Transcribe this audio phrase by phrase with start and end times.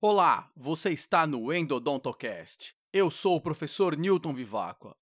[0.00, 2.72] Olá, você está no Endodontocast.
[2.92, 4.94] Eu sou o professor Newton Vivacqua.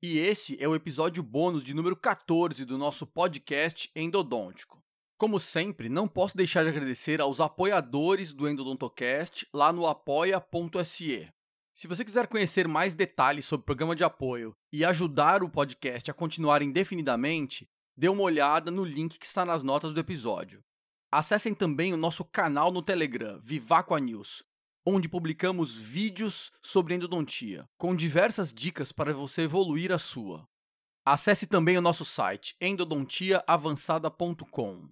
[0.00, 4.78] E esse é o episódio bônus de número 14 do nosso podcast Endodôntico.
[5.18, 11.28] Como sempre, não posso deixar de agradecer aos apoiadores do Endodontocast lá no apoia.se.
[11.74, 16.08] Se você quiser conhecer mais detalhes sobre o programa de apoio e ajudar o podcast
[16.12, 20.62] a continuar indefinidamente, dê uma olhada no link que está nas notas do episódio.
[21.16, 24.42] Acessem também o nosso canal no Telegram, Vivacqua News,
[24.84, 30.44] onde publicamos vídeos sobre endodontia, com diversas dicas para você evoluir a sua.
[31.06, 34.88] Acesse também o nosso site endodontiaavançada.com.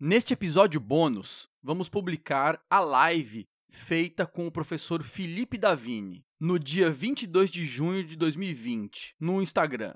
[0.00, 6.90] Neste episódio bônus, vamos publicar a live feita com o professor Felipe Davini no dia
[6.90, 9.92] 22 de junho de 2020, no Instagram.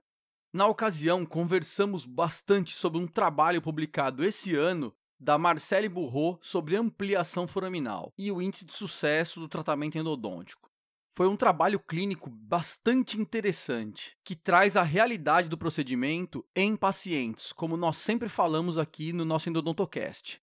[0.53, 7.47] Na ocasião, conversamos bastante sobre um trabalho publicado esse ano da Marcele Burro sobre ampliação
[7.47, 10.69] foraminal e o índice de sucesso do tratamento endodôntico.
[11.17, 17.77] Foi um trabalho clínico bastante interessante, que traz a realidade do procedimento em pacientes, como
[17.77, 20.41] nós sempre falamos aqui no nosso Endodontocast.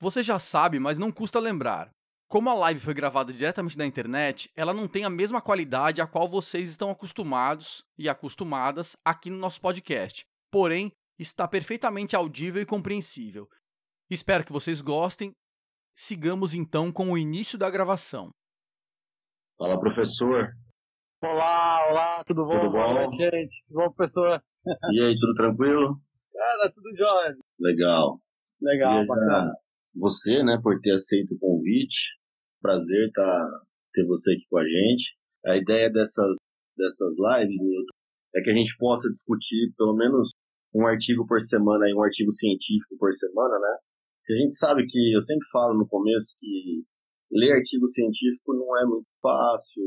[0.00, 1.90] Você já sabe, mas não custa lembrar.
[2.28, 6.06] Como a live foi gravada diretamente da internet, ela não tem a mesma qualidade a
[6.06, 10.26] qual vocês estão acostumados e acostumadas aqui no nosso podcast.
[10.50, 13.48] Porém, está perfeitamente audível e compreensível.
[14.10, 15.34] Espero que vocês gostem.
[15.94, 18.30] Sigamos então com o início da gravação.
[19.58, 20.48] Fala, professor.
[21.22, 22.58] Olá, olá, tudo bom?
[22.58, 22.78] Tudo bom?
[22.78, 23.66] Boa noite, gente.
[23.66, 24.42] Tudo bom, professor?
[24.92, 26.00] E aí, tudo tranquilo?
[26.32, 27.36] Cara, tudo jóia.
[27.60, 28.18] Legal.
[28.62, 29.52] Legal, bacana.
[29.94, 32.16] você, né, por ter aceito o convite.
[32.62, 33.46] Prazer tá,
[33.92, 35.18] ter você aqui com a gente.
[35.44, 36.36] A ideia dessas,
[36.74, 37.92] dessas lives, Nilton,
[38.36, 40.30] é que a gente possa discutir pelo menos
[40.74, 43.76] um artigo por semana e um artigo científico por semana, né?
[44.32, 46.84] A gente sabe que, eu sempre falo no começo que
[47.30, 49.82] ler artigo científico não é muito fácil,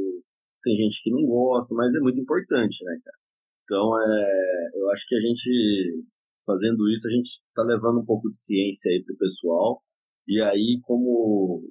[0.63, 3.17] tem gente que não gosta, mas é muito importante, né, cara?
[3.63, 6.05] Então, é, eu acho que a gente,
[6.45, 9.81] fazendo isso, a gente está levando um pouco de ciência aí pro pessoal.
[10.27, 11.67] E aí, como,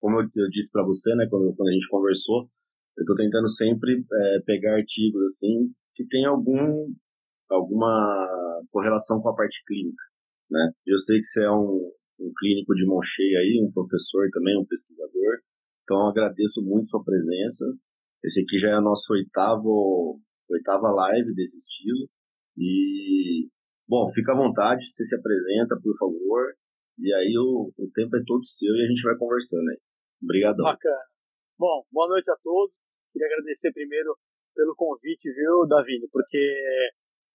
[0.00, 2.48] como eu, eu disse para você, né, quando, quando a gente conversou,
[2.96, 6.92] eu estou tentando sempre é, pegar artigos assim que tem algum
[7.50, 10.02] alguma correlação com a parte clínica,
[10.50, 10.72] né?
[10.86, 14.64] Eu sei que você é um, um clínico de mão aí, um professor também, um
[14.64, 15.42] pesquisador.
[15.82, 17.64] Então, agradeço muito sua presença.
[18.24, 22.08] Esse aqui já é a nossa oitavo, oitava live desse estilo.
[22.56, 23.48] E,
[23.88, 26.54] bom, fica à vontade, você se apresenta, por favor.
[26.98, 29.78] E aí o, o tempo é todo seu e a gente vai conversando aí.
[30.22, 30.64] Obrigadão.
[30.64, 31.04] Bacana.
[31.58, 32.74] Bom, boa noite a todos.
[33.12, 34.16] Queria agradecer primeiro
[34.54, 36.06] pelo convite, viu, Davino?
[36.12, 36.38] Porque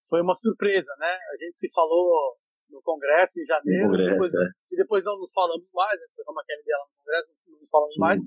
[0.07, 1.07] foi uma surpresa, né?
[1.07, 2.37] A gente se falou
[2.69, 4.47] no congresso em janeiro, congresso, depois, é.
[4.72, 6.07] e depois não nos falamos mais, né?
[6.23, 8.00] Como aquela ideia lá no congresso, não nos falamos Sim.
[8.00, 8.19] mais.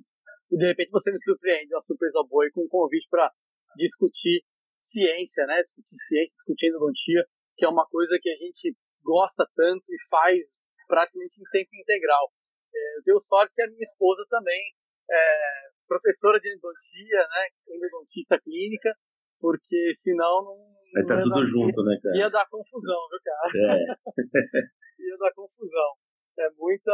[0.50, 3.30] E de repente você me surpreende, uma surpresa boa, e com um convite para
[3.76, 4.42] discutir
[4.80, 5.62] ciência, né?
[5.62, 7.24] Discutir ciência, discutir endodontia,
[7.56, 12.32] que é uma coisa que a gente gosta tanto e faz praticamente em tempo integral.
[12.74, 14.74] É, eu tenho sorte que a minha esposa também
[15.10, 17.74] é professora de endodontia, né?
[17.76, 18.94] Endodontista clínica,
[19.38, 20.79] porque senão não.
[20.96, 22.16] Aí tá tudo dar- junto, né, cara?
[22.16, 23.48] Ia dar confusão, viu, cara?
[23.54, 23.76] É,
[24.98, 25.90] ia dar confusão.
[26.38, 26.92] É muita,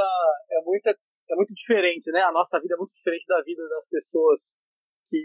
[0.50, 0.90] é muita,
[1.30, 2.20] é muito diferente, né?
[2.22, 4.54] A nossa vida é muito diferente da vida das pessoas
[5.08, 5.22] que,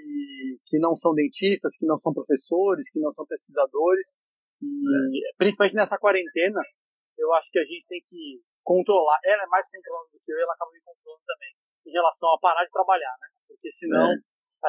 [0.67, 4.13] que não são dentistas, que não são professores, que não são pesquisadores.
[4.61, 6.61] E principalmente nessa quarentena,
[7.17, 9.17] eu acho que a gente tem que controlar.
[9.25, 11.49] Ela é mais controlada do que eu, e ela acaba me controlando também
[11.87, 13.27] em relação a parar de trabalhar, né?
[13.47, 14.15] Porque senão É.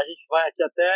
[0.01, 0.91] a gente vai aqui até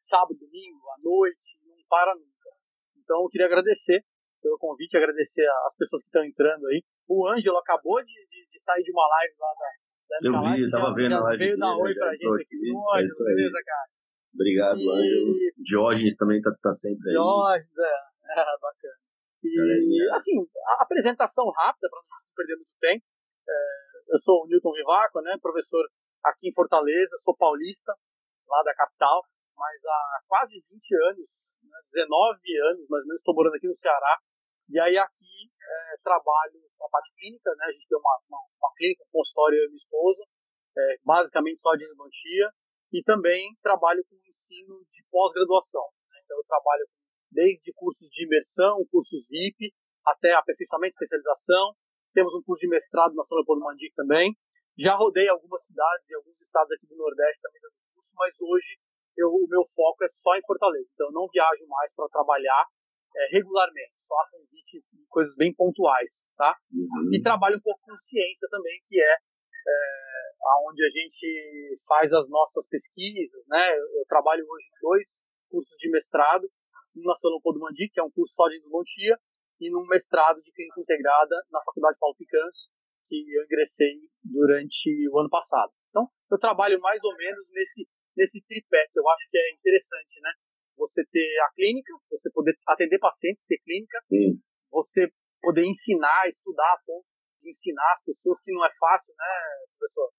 [0.00, 1.49] sábado, domingo, à noite,
[1.90, 2.48] para nunca.
[2.96, 4.00] Então eu queria agradecer
[4.40, 6.80] pelo convite, agradecer as pessoas que estão entrando aí.
[7.08, 9.68] O Ângelo acabou de, de, de sair de uma live lá da,
[10.08, 12.12] da Eu vi, Live, eu tava já, vendo já a live veio dar oi pra
[12.12, 12.42] gente aqui.
[12.44, 12.72] aqui.
[12.72, 13.34] Ô, É isso aí.
[13.34, 13.88] beleza, cara?
[14.32, 15.34] obrigado, E- Ângelo.
[15.58, 17.12] Diógenes também tá, tá sempre aí.
[17.12, 17.96] Diógenes, é,
[18.40, 18.98] é, bacana.
[19.42, 20.36] E, assim,
[20.78, 23.04] a apresentação rápida, para não perder muito tempo.
[23.48, 23.52] É,
[24.14, 25.84] eu sou o Newton Vivaco, né, professor
[26.24, 27.92] aqui em Fortaleza, sou paulista,
[28.46, 29.22] lá da capital,
[29.56, 32.10] mas há quase 20 anos, né, 19
[32.70, 34.18] anos mais ou menos, estou morando aqui no Ceará.
[34.68, 38.38] E aí aqui é, trabalho com a parte clínica, né, a gente tem uma, uma,
[38.58, 40.24] uma clínica, um consultório e minha esposa,
[40.76, 42.50] é, basicamente só de endodontia,
[42.92, 45.86] e também trabalho com ensino de pós-graduação.
[46.10, 46.86] né, Então eu trabalho
[47.30, 49.72] desde cursos de imersão, cursos VIP,
[50.06, 51.74] até aperfeiçoamento e especialização.
[52.12, 54.34] Temos um curso de mestrado na São Leopoldo Mandic também.
[54.76, 58.78] Já rodei algumas cidades e alguns estados aqui do Nordeste também dando curso, mas hoje
[59.16, 60.90] eu, o meu foco é só em Fortaleza.
[60.94, 62.66] Então eu não viajo mais para trabalhar
[63.16, 66.56] é, regularmente, só a convite em coisas bem pontuais, tá?
[66.72, 67.10] Uhum.
[67.12, 70.10] E trabalho um pouco com ciência também, que é, é
[70.68, 73.76] onde a gente faz as nossas pesquisas, né?
[73.76, 76.48] Eu, trabalho hoje em dois cursos de mestrado,
[76.96, 79.18] um na Salão Podumandi, que é um curso só de endodontia,
[79.60, 82.70] e num mestrado de clínica integrada na Faculdade Paulo Picanso,
[83.08, 85.72] que eu ingressei durante o ano passado.
[85.90, 87.86] Então, eu trabalho mais ou menos nesse,
[88.16, 90.30] nesse tripé, que eu acho que é interessante, né?
[90.76, 94.40] Você ter a clínica, você poder atender pacientes, ter clínica, Sim.
[94.70, 95.12] você
[95.42, 96.76] poder ensinar, estudar
[97.44, 99.26] ensinar as pessoas, que não é fácil, né,
[99.78, 100.12] professor?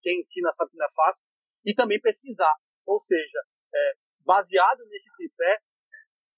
[0.00, 1.24] Quem ensina sabe que não é fácil.
[1.64, 2.54] E também pesquisar.
[2.86, 3.40] Ou seja,
[3.74, 3.92] é,
[4.24, 5.58] baseado nesse tripé,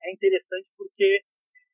[0.03, 1.23] é interessante porque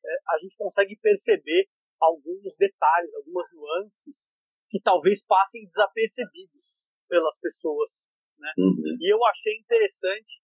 [0.05, 1.67] é, a gente consegue perceber
[1.99, 4.33] alguns detalhes, algumas nuances
[4.69, 8.05] que talvez passem desapercebidos pelas pessoas.
[8.39, 8.51] Né?
[8.57, 8.97] Uhum.
[8.99, 10.41] E eu achei interessante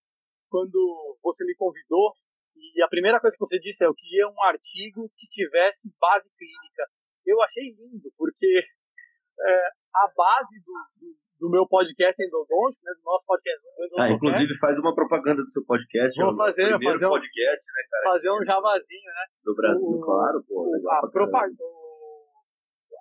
[0.48, 2.12] quando você me convidou
[2.56, 6.30] e a primeira coisa que você disse é eu queria um artigo que tivesse base
[6.38, 6.86] clínica.
[7.26, 8.62] Eu achei lindo, porque
[9.40, 13.60] é, a base do, do, do, meu podcast endodôntico, né, do nosso podcast.
[13.62, 16.20] Do ah, inclusive faz uma propaganda do seu podcast.
[16.20, 18.04] Vou fazer, o fazer um podcast, né, cara?
[18.12, 19.24] Fazer um javazinho, né?
[19.44, 20.70] Do Brasil, o, claro, pô.
[20.90, 21.64] A, propaganda,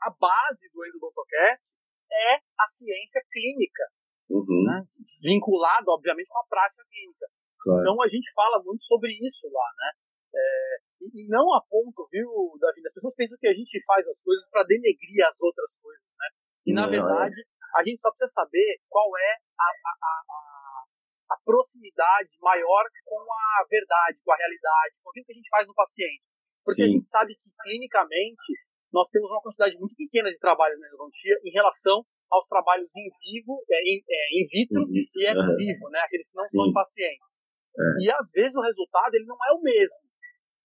[0.04, 1.70] a base do endodontocast
[2.12, 3.84] é a ciência clínica,
[4.30, 4.64] uhum.
[4.64, 4.84] né?
[5.22, 7.28] vinculado, obviamente, com a prática clínica.
[7.64, 7.82] Claro.
[7.82, 9.90] Então a gente fala muito sobre isso lá, né?
[10.36, 10.78] É,
[11.14, 12.28] e, não a ponto, viu,
[12.60, 12.82] Davi?
[12.86, 16.28] As pessoas pensam que a gente faz as coisas para denegrir as outras coisas, né?
[16.66, 17.80] E na não, verdade, é.
[17.80, 20.84] a gente só precisa saber qual é a, a, a,
[21.32, 25.68] a, proximidade maior com a verdade, com a realidade, com aquilo que a gente faz
[25.68, 26.26] no paciente.
[26.64, 26.84] Porque Sim.
[26.84, 28.54] a gente sabe que clinicamente
[28.92, 33.08] nós temos uma quantidade muito pequena de trabalhos na endodontia em relação aos trabalhos in
[33.22, 35.58] vivo, é, in, é, in vitro e ex uhum.
[35.58, 36.00] vivo, né?
[36.02, 36.58] Aqueles que não Sim.
[36.58, 37.30] são pacientes.
[37.78, 38.04] É.
[38.04, 40.02] E às vezes o resultado ele não é o mesmo.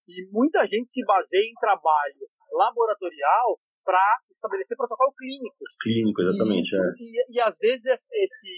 [0.08, 4.00] E muita gente se baseia em trabalho laboratorial para
[4.30, 5.64] estabelecer protocolo clínico.
[5.80, 6.64] Clínico, exatamente.
[6.64, 6.92] Isso, é.
[6.98, 8.52] e, e, às vezes esse,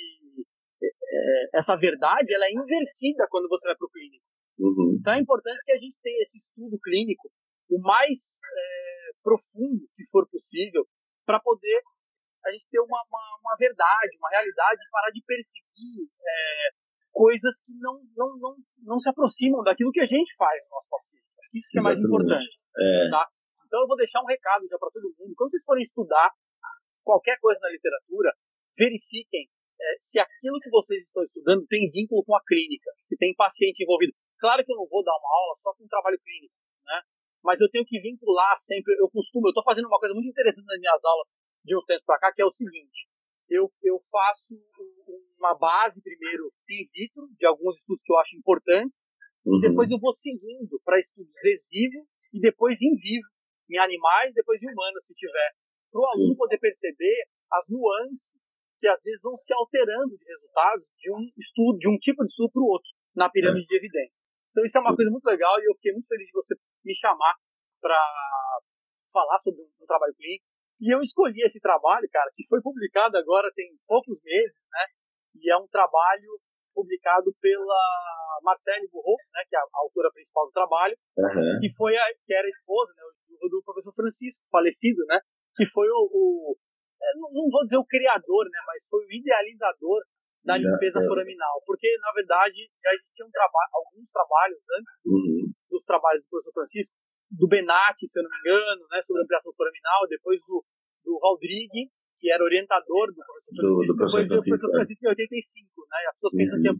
[0.82, 4.24] é, essa verdade ela é invertida quando você vai para o clínico.
[4.58, 4.96] Uhum.
[4.98, 7.30] Então é importante que a gente tenha esse estudo clínico
[7.70, 10.86] o mais é, profundo que for possível
[11.24, 11.80] para poder
[12.44, 16.70] a gente ter uma, uma, uma, verdade, uma realidade, parar de perseguir é,
[17.12, 20.88] coisas que não, não, não, não se aproximam daquilo que a gente faz no nosso
[20.88, 21.26] paciente.
[21.38, 22.58] Acho que isso que é mais importante.
[22.78, 23.10] É.
[23.10, 23.28] Tá?
[23.66, 25.34] Então eu vou deixar um recado já para todo mundo.
[25.36, 26.30] Quando vocês forem estudar
[27.04, 28.32] qualquer coisa na literatura,
[28.76, 29.48] verifiquem
[29.80, 33.82] é, se aquilo que vocês estão estudando tem vínculo com a clínica, se tem paciente
[33.82, 34.12] envolvido.
[34.38, 36.54] Claro que eu não vou dar uma aula só com trabalho clínico,
[36.84, 37.00] né?
[37.42, 38.94] Mas eu tenho que vincular sempre.
[38.98, 41.28] Eu costumo, eu estou fazendo uma coisa muito interessante nas minhas aulas
[41.64, 43.08] de um tempo para cá, que é o seguinte:
[43.48, 44.54] eu, eu faço
[45.38, 49.02] uma base primeiro in vitro, de alguns estudos que eu acho importantes,
[49.44, 49.56] uhum.
[49.58, 53.26] e depois eu vou seguindo para estudos ex vivo, e depois em vivo,
[53.70, 55.50] em animais, depois em humanos, se tiver.
[55.90, 60.86] Para o aluno poder perceber as nuances que às vezes vão se alterando de resultados
[60.96, 63.68] de um estudo, de um tipo de estudo para o outro, na pirâmide é.
[63.68, 64.29] de evidência.
[64.50, 66.54] Então isso é uma coisa muito legal e eu fiquei muito feliz de você
[66.84, 67.34] me chamar
[67.80, 67.98] para
[69.12, 70.44] falar sobre um, um trabalho clínico.
[70.80, 74.84] E eu escolhi esse trabalho, cara, que foi publicado agora tem poucos meses, né?
[75.36, 76.40] E é um trabalho
[76.74, 81.58] publicado pela Marcele Burro, né, que é a autora principal do trabalho, uhum.
[81.60, 83.02] que foi a, que era a esposa né,
[83.50, 85.20] do, professor Francisco, falecido, né?
[85.56, 86.56] Que foi o, o
[87.16, 88.60] não, não, vou dizer o criador, né?
[88.66, 90.02] Mas foi o idealizador
[90.44, 95.52] da limpeza foraminal, porque na verdade já existiam traba alguns trabalhos antes uhum.
[95.68, 96.96] dos trabalhos do professor Francisco,
[97.30, 100.64] do Benatti, se eu não me engano, né, sobre ampliação foraminal, depois do,
[101.04, 105.04] do Rodrigue, que era orientador do professor Francisco, do, do depois Francisco, do professor Francisco
[105.04, 106.70] em 85, né, as pessoas pensam que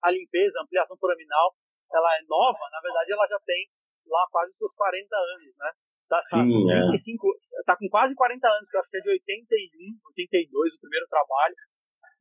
[0.00, 1.54] a limpeza, a ampliação foraminal,
[1.92, 3.68] ela é nova, na verdade ela já tem
[4.08, 5.70] lá quase seus 40 anos, né,
[6.08, 7.62] tá, Sim, tá, 35, é.
[7.68, 11.06] tá com quase 40 anos, que eu acho que é de 81, 82, o primeiro
[11.06, 11.54] trabalho,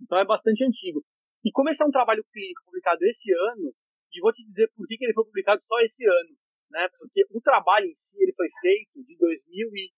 [0.02, 1.04] então é bastante antigo.
[1.44, 3.74] E como esse é um trabalho clínico publicado esse ano,
[4.12, 6.36] e vou te dizer por que, que ele foi publicado só esse ano,
[6.72, 6.88] né?
[6.98, 9.92] Porque o trabalho em si ele foi feito de 2000 e,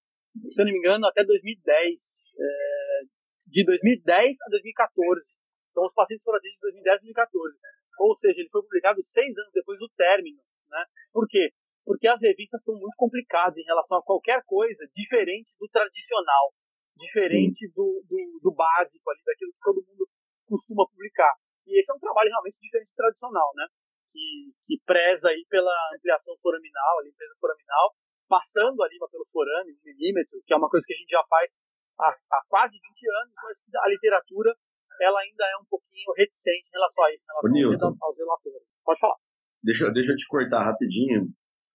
[0.51, 3.01] se eu não me engano, até 2010, é,
[3.47, 5.33] de 2010 a 2014.
[5.71, 7.57] Então os pacientes foram atendidos de 2010 a 2014.
[7.99, 10.83] Ou seja, ele foi publicado seis anos depois do término, né?
[11.11, 11.53] Por quê?
[11.85, 16.53] Porque as revistas estão muito complicadas em relação a qualquer coisa diferente do tradicional
[16.97, 20.07] diferente do, do, do, básico ali, daquilo que todo mundo
[20.47, 21.33] costuma publicar.
[21.65, 23.65] E esse é um trabalho realmente diferente do tradicional, né?
[24.11, 27.95] Que, que preza aí pela ampliação foraminal, a limpeza foraminal,
[28.27, 31.23] passando a língua pelo forame, um milímetro, que é uma coisa que a gente já
[31.29, 31.57] faz
[31.99, 34.55] há, há quase 20 anos, mas a literatura
[34.99, 38.61] ela ainda é um pouquinho reticente em relação a isso, em relação aos relatores.
[38.83, 39.17] Pode falar.
[39.63, 41.29] Deixa, deixa eu te cortar rapidinho.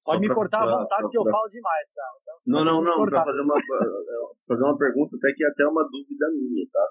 [0.06, 2.14] Pode me cortar à vontade, pra, que eu falo demais, cara.
[2.22, 3.56] Então, não, não, não, para fazer uma,
[4.46, 6.86] fazer uma pergunta até que é até uma dúvida minha, tá?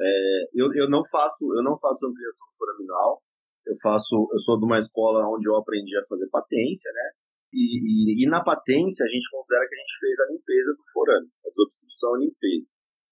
[0.00, 3.22] É, eu, eu não faço eu não faço ampliação foraminal.
[3.66, 7.06] Eu faço eu sou de uma escola onde eu aprendi a fazer patência, né?
[7.52, 10.84] E, e, e na patência a gente considera que a gente fez a limpeza do
[10.92, 12.70] forame, a desobstrução e limpeza.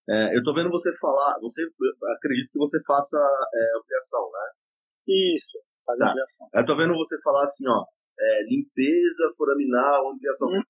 [0.09, 1.61] É, eu tô vendo você falar, você
[2.17, 4.47] acredito que você faça é, ampliação, né?
[5.07, 6.09] Isso, faz tá.
[6.09, 6.49] ampliação.
[6.55, 7.85] Eu tô vendo você falar assim, ó,
[8.19, 10.49] é, limpeza foraminal, ampliação.
[10.49, 10.63] Hum.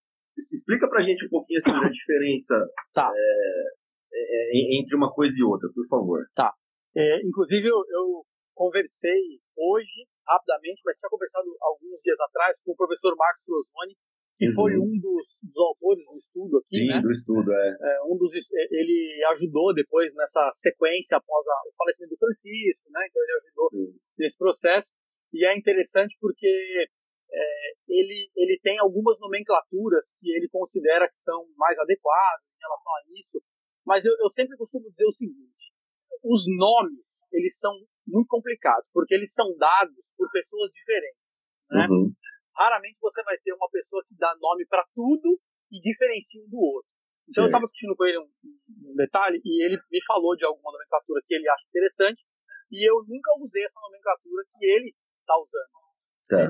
[0.53, 2.55] Explica pra gente um pouquinho assim, a diferença
[2.95, 3.11] tá.
[3.13, 3.79] É,
[4.13, 6.27] é, é, entre uma coisa e outra, por favor.
[6.35, 6.53] Tá.
[6.97, 8.25] É, inclusive, eu, eu,
[8.55, 13.95] conversei hoje, rapidamente, mas tinha conversado alguns dias atrás com o professor Marcos Rosoni,
[14.37, 14.55] que uhum.
[14.55, 17.01] foi um dos, dos, autores do estudo aqui, Sim, né?
[17.01, 17.69] do estudo, é.
[17.81, 18.03] é.
[18.07, 18.31] um dos,
[18.71, 23.07] ele ajudou depois nessa sequência após a, o falecimento do Francisco, né?
[23.09, 23.95] Então ele ajudou uhum.
[24.19, 24.93] nesse processo.
[25.33, 26.87] E é interessante porque
[27.39, 32.93] é, ele, ele tem algumas nomenclaturas que ele considera que são mais adequadas em relação
[32.93, 33.43] a isso,
[33.87, 35.73] mas eu, eu sempre costumo dizer o seguinte,
[36.25, 37.73] os nomes, eles são
[38.07, 41.87] muito complicados, porque eles são dados por pessoas diferentes, né?
[41.89, 42.13] Uhum.
[42.57, 45.39] Raramente você vai ter uma pessoa que dá nome para tudo
[45.71, 46.91] e diferencia um do outro.
[47.29, 47.47] Então Sim.
[47.47, 48.31] eu estava discutindo com ele um,
[48.91, 52.25] um, detalhe e ele me falou de alguma nomenclatura que ele acha interessante
[52.73, 55.88] e eu nunca usei essa nomenclatura que ele está usando.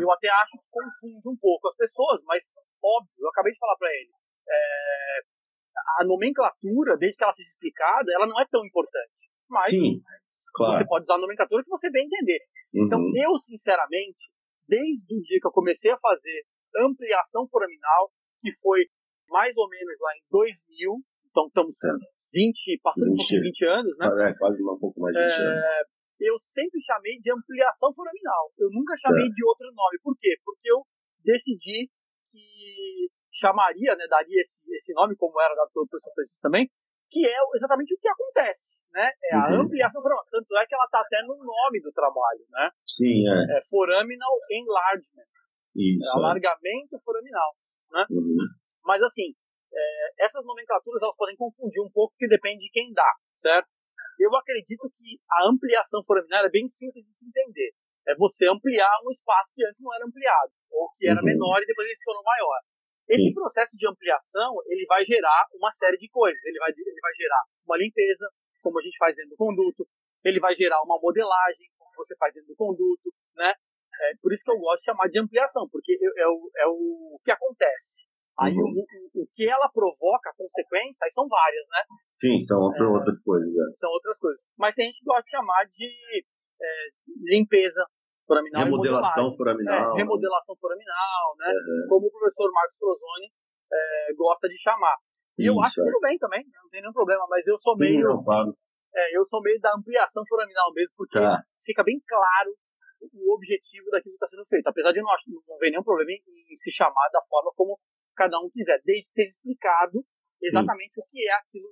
[0.03, 2.51] Eu até acho que confunde um pouco as pessoas, mas
[2.83, 4.11] óbvio, eu acabei de falar para ele.
[4.49, 5.21] É,
[6.01, 9.31] a nomenclatura, desde que ela seja explicada, ela não é tão importante.
[9.49, 10.01] Mas Sim,
[10.55, 10.75] claro.
[10.75, 12.41] você pode usar a nomenclatura que você bem entender.
[12.75, 13.11] Então, uhum.
[13.11, 14.29] Então, eu, sinceramente,
[14.67, 16.45] desde o dia que eu comecei a fazer
[16.77, 18.85] ampliação foraminal, que foi
[19.29, 21.89] mais ou menos lá em 2000, então estamos é.
[22.33, 24.07] 20, passando 20, um pouquinho 20 anos, né?
[24.29, 28.53] É, quase um pouco mais de 20 é, anos eu sempre chamei de ampliação foraminal.
[28.59, 29.31] Eu nunca chamei é.
[29.31, 29.99] de outro nome.
[30.03, 30.37] Por quê?
[30.45, 30.83] Porque eu
[31.25, 31.91] decidi
[32.31, 36.69] que chamaria, né, daria esse, esse nome, como era dado pelo professor Francisco também,
[37.11, 39.09] que é exatamente o que acontece, né?
[39.31, 39.63] É a uhum.
[39.63, 40.27] ampliação foraminal.
[40.31, 42.71] Tanto é que ela está até no nome do trabalho, né?
[42.87, 43.59] Sim, é.
[43.59, 45.33] É foraminal enlargement.
[45.75, 46.11] Isso.
[46.11, 47.57] É alargamento foraminal,
[47.93, 48.07] né?
[48.11, 48.37] Uhum.
[48.85, 49.33] Mas assim,
[49.73, 53.69] é, essas nomenclaturas elas podem confundir um pouco, porque depende de quem dá, certo?
[54.19, 57.71] Eu acredito que a ampliação foraminar é bem simples de se entender.
[58.07, 61.27] É você ampliar um espaço que antes não era ampliado, ou que era uhum.
[61.27, 62.61] menor e depois ele se tornou maior.
[63.09, 63.35] Esse Sim.
[63.35, 66.43] processo de ampliação, ele vai gerar uma série de coisas.
[66.45, 68.29] Ele vai, ele vai gerar uma limpeza,
[68.63, 69.87] como a gente faz dentro do conduto.
[70.25, 73.55] Ele vai gerar uma modelagem, como você faz dentro do conduto, né?
[74.01, 77.19] É, por isso que eu gosto de chamar de ampliação, porque é, o, é o
[77.25, 78.08] que acontece.
[78.39, 78.71] Aí uhum.
[78.71, 81.83] o, o, que ela provoca, a consequência, aí são várias, né?
[82.23, 83.51] Sim, são outra, é, outras coisas.
[83.51, 83.75] É.
[83.75, 84.39] São outras coisas.
[84.57, 85.91] Mas tem gente que gosta de chamar de
[86.63, 86.67] é,
[87.27, 87.83] limpeza
[88.27, 88.65] foraminal.
[88.65, 89.91] Remodelação foraminal.
[89.91, 91.51] É, remodelação foraminal, né?
[91.51, 91.89] Uhum.
[91.89, 93.27] Como o professor Marcos Frozoni
[93.73, 94.97] é, gosta de chamar.
[95.37, 97.77] E Isso, eu acho que tudo bem também, não tem nenhum problema, mas eu sou
[97.77, 98.07] meio.
[98.07, 98.55] Não, claro.
[99.13, 101.43] eu sou meio da ampliação foraminal mesmo, porque tá.
[101.65, 102.55] fica bem claro
[103.03, 104.67] o objetivo daquilo que está sendo feito.
[104.67, 105.11] Apesar de eu não,
[105.47, 107.79] não ver nenhum problema em, em se chamar da forma como
[108.19, 110.03] cada um quiser, desde que seja explicado
[110.43, 111.01] exatamente Sim.
[111.01, 111.71] o que é aquilo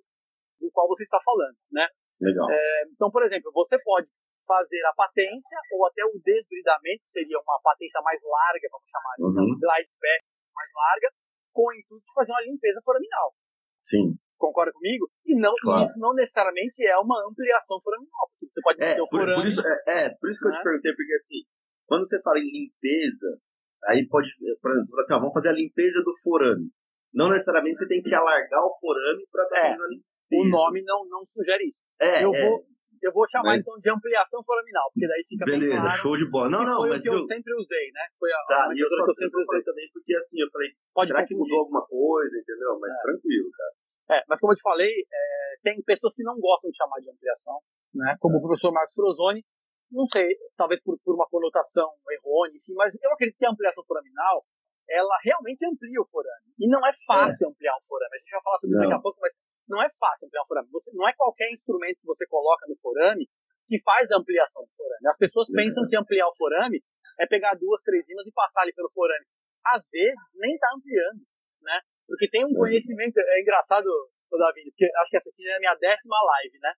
[0.62, 1.86] do qual você está falando, né?
[2.20, 2.46] Legal.
[2.50, 4.06] É, então, por exemplo, você pode
[4.46, 9.14] fazer a patência ou até o desbridamento, que seria uma patência mais larga, vamos chamar,
[9.18, 9.30] uhum.
[9.34, 10.22] então, glide back
[10.54, 11.08] mais larga,
[11.52, 13.34] com o intuito de fazer uma limpeza foraminal.
[13.82, 14.14] Sim.
[14.38, 15.10] Concorda comigo?
[15.24, 15.82] E não, claro.
[15.82, 19.34] isso não necessariamente é uma ampliação foraminal, porque você pode é, ter o forame...
[19.34, 20.50] Por, por isso, é, é, por isso que né?
[20.50, 20.64] eu te né?
[20.64, 21.40] perguntei, porque assim,
[21.86, 23.40] quando você fala em limpeza,
[23.86, 24.28] Aí pode,
[24.60, 26.70] por exemplo, assim, ó, vamos fazer a limpeza do forame.
[27.14, 30.42] Não necessariamente você tem que alargar o forame para tá é, a limpeza.
[30.42, 31.80] O nome não, não sugere isso.
[32.00, 32.48] É, eu, é.
[32.50, 32.66] Vou,
[33.02, 33.62] eu vou chamar mas...
[33.62, 36.02] então de ampliação foraminal, porque daí fica Beleza, bem claro.
[36.02, 36.50] show de bola.
[36.50, 37.14] Não, não, foi mas o que eu...
[37.14, 38.04] eu sempre usei, né?
[38.18, 40.68] Foi a, tá, a e outra que eu sempre usei também, porque assim, eu falei,
[40.92, 41.36] pode será confundir.
[41.36, 42.78] que mudou alguma coisa, entendeu?
[42.80, 43.02] Mas é.
[43.02, 43.74] tranquilo, cara.
[44.18, 45.26] É, mas como eu te falei, é,
[45.62, 47.58] tem pessoas que não gostam de chamar de ampliação,
[47.94, 48.16] né?
[48.18, 48.38] Como é.
[48.38, 49.44] o professor Marcos Frozoni,
[49.90, 53.84] não sei, talvez por, por uma conotação errônea, enfim, mas eu acredito que a ampliação
[53.84, 54.44] foraminal
[54.88, 56.46] ela realmente amplia o forame.
[56.58, 57.50] E não é fácil é.
[57.50, 58.14] ampliar um forame.
[58.14, 59.34] A gente vai falar sobre isso daqui a pouco, mas
[59.68, 60.68] não é fácil ampliar um forame.
[60.70, 63.28] Você, não é qualquer instrumento que você coloca no forame
[63.66, 65.06] que faz a ampliação do forame.
[65.08, 65.54] As pessoas é.
[65.54, 66.82] pensam que ampliar o forame
[67.18, 69.26] é pegar duas, três limas e passar ali pelo forame.
[69.66, 71.26] Às vezes, nem está ampliando,
[71.62, 71.80] né?
[72.06, 72.54] Porque tem um é.
[72.54, 73.18] conhecimento...
[73.18, 73.90] É engraçado,
[74.30, 76.72] Davi, porque acho que essa aqui é a minha décima live, né?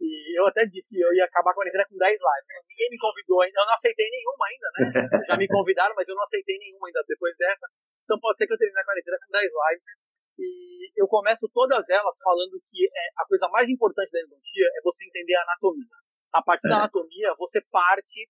[0.00, 2.46] E eu até disse que eu ia acabar a quarentena com 10 lives.
[2.70, 4.78] Ninguém me convidou ainda, eu não aceitei nenhuma ainda, né?
[5.28, 7.66] Já me convidaram, mas eu não aceitei nenhuma ainda depois dessa.
[8.04, 9.86] Então pode ser que eu termine a quarentena com 10 lives.
[10.38, 14.80] E eu começo todas elas falando que é, a coisa mais importante da endodontia é
[14.82, 15.98] você entender a anatomia.
[16.32, 16.70] A partir é.
[16.70, 18.28] da anatomia, você parte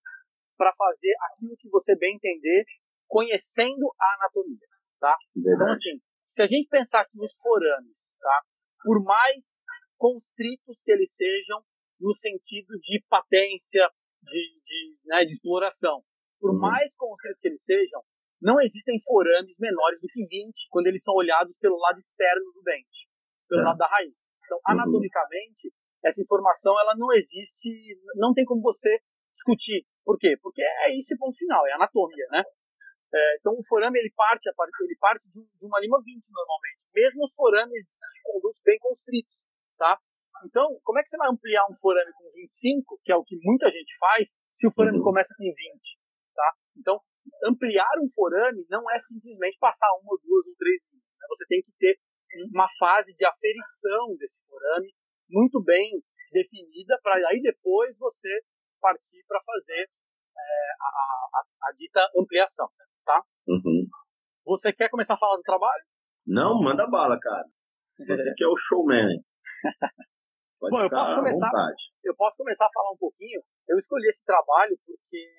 [0.56, 2.64] para fazer aquilo que você bem entender,
[3.06, 4.66] conhecendo a anatomia,
[4.98, 5.16] tá?
[5.30, 5.62] Então, Verdade.
[5.62, 8.42] Então, assim, se a gente pensar que os forames, tá?
[8.82, 9.62] Por mais
[9.98, 11.62] constritos que eles sejam,
[12.00, 13.82] no sentido de patência,
[14.22, 16.02] de, de, né, de exploração.
[16.40, 16.58] Por uhum.
[16.58, 18.00] mais conhecidos que eles sejam,
[18.40, 22.62] não existem forames menores do que 20 quando eles são olhados pelo lado externo do
[22.62, 23.08] dente,
[23.48, 23.64] pelo é.
[23.64, 24.28] lado da raiz.
[24.44, 24.72] Então, uhum.
[24.72, 25.72] anatomicamente,
[26.04, 27.68] essa informação ela não existe,
[28.14, 29.00] não tem como você
[29.34, 29.84] discutir.
[30.04, 30.38] Por quê?
[30.40, 32.42] Porque é esse ponto final, é anatomia, né?
[33.12, 37.22] É, então o forame ele parte, ele parte de, de, uma lima 20 normalmente, mesmo
[37.22, 39.46] os forames de condutos bem constritos,
[39.78, 39.98] tá?
[40.44, 43.36] Então, como é que você vai ampliar um forame com 25, que é o que
[43.42, 45.04] muita gente faz, se o forame uhum.
[45.04, 45.54] começa com 20,
[46.34, 46.52] tá?
[46.76, 47.00] Então,
[47.44, 51.04] ampliar um forame não é simplesmente passar uma duas ou três linhas.
[51.18, 51.26] Né?
[51.28, 51.98] Você tem que ter
[52.54, 54.94] uma fase de aferição desse forame
[55.28, 58.28] muito bem definida para aí depois você
[58.80, 62.68] partir para fazer é, a, a, a, dita ampliação,
[63.04, 63.22] tá?
[63.46, 63.88] Uhum.
[64.46, 65.84] Você quer começar a falar do trabalho?
[66.26, 67.44] Não, manda bala, cara.
[68.06, 69.18] Você que é o showman.
[70.60, 71.50] Bom, eu posso começar.
[72.02, 73.40] Eu posso começar a falar um pouquinho.
[73.68, 75.30] Eu escolhi esse trabalho porque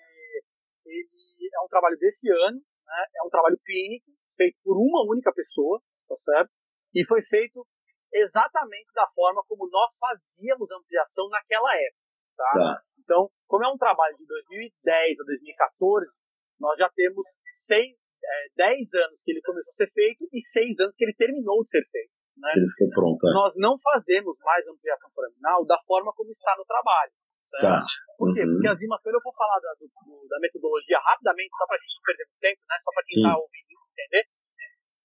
[0.86, 3.06] ele é um trabalho desse ano, né?
[3.16, 6.50] É um trabalho clínico feito por uma única pessoa, tá certo?
[6.96, 7.68] E foi feito
[8.14, 12.02] exatamente da forma como nós fazíamos ampliação naquela época,
[12.36, 12.52] tá?
[12.54, 12.84] tá.
[13.00, 16.18] Então, como é um trabalho de 2010 a 2014,
[16.60, 20.80] nós já temos seis, é, 10 anos que ele começou a ser feito e 6
[20.80, 22.20] anos que ele terminou de ser feito.
[22.40, 22.52] Né?
[22.56, 23.20] Ele ficou pronto.
[23.28, 23.34] É.
[23.36, 27.12] Nós não fazemos mais ampliação foraminal da forma como está no trabalho.
[27.46, 27.64] Certo?
[27.64, 27.86] Tá.
[28.18, 28.46] Por quê?
[28.46, 28.54] Uhum.
[28.56, 29.86] Porque as limas, eu vou falar da, do,
[30.30, 32.76] da metodologia rapidamente, só para a gente não perder muito tempo, né?
[32.80, 33.70] só para quem está ouvindo
[34.00, 34.24] entender.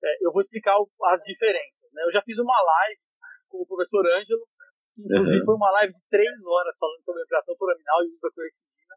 [0.05, 1.88] É, eu vou explicar o, as diferenças.
[1.93, 2.05] Né?
[2.05, 3.00] Eu já fiz uma live
[3.49, 4.45] com o professor Ângelo,
[4.95, 5.47] que inclusive uhum.
[5.47, 8.95] foi uma live de três horas falando sobre ampliação foraminal e uso da clorexidina.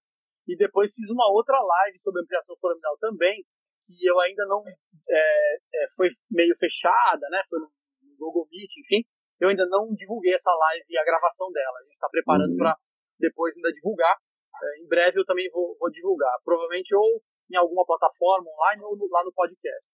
[0.48, 3.44] E depois fiz uma outra live sobre ampliação foraminal também,
[3.88, 4.64] que eu ainda não
[5.10, 7.42] é, é, foi meio fechada, né?
[7.50, 7.72] Foi no
[8.18, 9.06] Google Meet, enfim.
[9.40, 11.78] Eu ainda não divulguei essa live e a gravação dela.
[11.78, 12.58] A gente está preparando uhum.
[12.58, 12.76] para
[13.20, 14.18] depois ainda divulgar.
[14.58, 16.34] É, em breve eu também vou, vou, divulgar.
[16.44, 17.22] Provavelmente ou
[17.52, 19.86] em alguma plataforma online ou no, lá no podcast.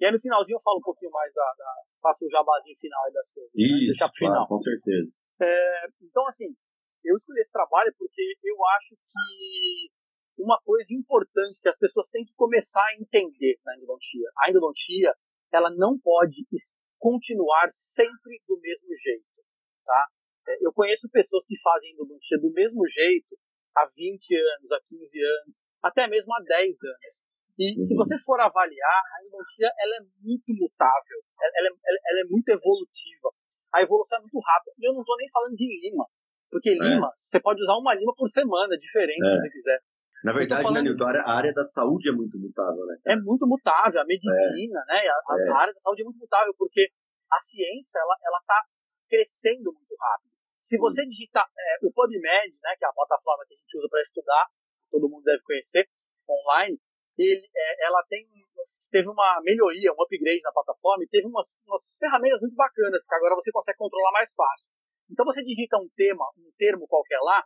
[0.00, 1.54] E aí no finalzinho eu falo um pouquinho mais da.
[1.56, 1.72] da
[2.02, 3.52] faço o jabazinho final das coisas.
[3.54, 3.64] Né?
[3.86, 4.10] Isso, né?
[4.14, 4.46] final.
[4.46, 5.14] com certeza.
[5.40, 6.54] É, então, assim,
[7.04, 9.90] eu escolhi esse trabalho porque eu acho que
[10.38, 14.28] uma coisa importante que as pessoas têm que começar a entender na endodontia.
[14.38, 15.14] A endodontia,
[15.52, 16.46] ela não pode
[16.98, 19.24] continuar sempre do mesmo jeito,
[19.84, 20.06] tá?
[20.48, 23.38] É, eu conheço pessoas que fazem endodontia do mesmo jeito
[23.76, 27.24] há 20 anos, há 15 anos, até mesmo há 10 anos.
[27.58, 27.80] E uhum.
[27.80, 31.18] se você for avaliar, a endodontia ela é muito mutável,
[31.56, 31.72] ela é,
[32.10, 33.30] ela é muito evolutiva.
[33.74, 34.72] A evolução é muito rápida.
[34.78, 36.06] E eu não estou nem falando de lima,
[36.50, 36.74] porque é.
[36.74, 39.28] lima, você pode usar uma lima por semana, diferente, é.
[39.28, 39.80] se você quiser.
[40.24, 40.82] Na verdade, falando...
[40.82, 42.96] né, Nilton, a área da saúde é muito mutável, né?
[43.06, 44.92] É muito mutável, a medicina, é.
[44.92, 44.98] né?
[45.06, 45.50] A, é.
[45.50, 46.90] a, área da saúde é muito mutável, porque
[47.30, 48.62] a ciência, ela, ela tá
[49.08, 50.32] crescendo muito rápido.
[50.60, 50.82] Se Sim.
[50.82, 54.02] você digitar é, o PubMed, né, que é a plataforma que a gente usa para
[54.02, 54.46] estudar,
[54.90, 55.88] todo mundo deve conhecer,
[56.28, 56.78] online,
[57.16, 58.26] ele, é, ela tem,
[58.90, 63.14] teve uma melhoria, um upgrade na plataforma e teve umas, umas ferramentas muito bacanas que
[63.14, 64.72] agora você consegue controlar mais fácil.
[65.10, 67.44] Então você digita um tema, um termo qualquer lá,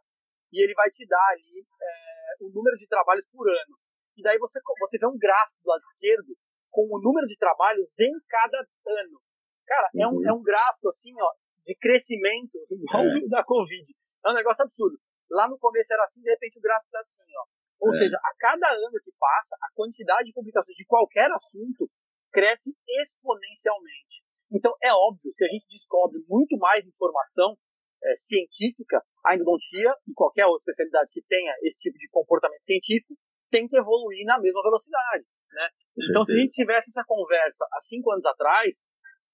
[0.53, 2.12] e ele vai te dar ali é,
[2.47, 3.75] o número de trabalhos por ano.
[4.17, 6.37] E daí você, você vê um gráfico do lado esquerdo
[6.71, 9.21] com o número de trabalhos em cada ano.
[9.67, 10.03] Cara, uhum.
[10.03, 10.29] é, um, uhum.
[10.29, 11.31] é um gráfico assim, ó,
[11.65, 13.29] de crescimento, igual é.
[13.29, 13.85] da Covid.
[14.25, 14.99] É um negócio absurdo.
[15.31, 17.45] Lá no começo era assim, de repente o gráfico tá assim, ó.
[17.81, 17.99] Ou é.
[17.99, 21.91] seja, a cada ano que passa, a quantidade de publicações de qualquer assunto
[22.31, 24.23] cresce exponencialmente.
[24.51, 27.57] Então, é óbvio, se a gente descobre muito mais informação
[28.05, 33.15] é, científica, a endodontia e qualquer outra especialidade que tenha esse tipo de comportamento científico
[33.51, 35.25] tem que evoluir na mesma velocidade.
[35.53, 35.69] Né?
[36.09, 38.87] Então, se a gente tivesse essa conversa há cinco anos atrás,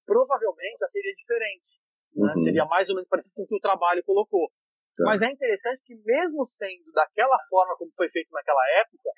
[0.05, 1.79] provavelmente já seria diferente.
[2.15, 2.29] Né?
[2.29, 2.37] Uhum.
[2.37, 4.51] Seria mais ou menos parecido com o que o trabalho colocou.
[4.97, 5.05] Tá.
[5.05, 9.09] Mas é interessante que, mesmo sendo daquela forma como foi feito naquela época,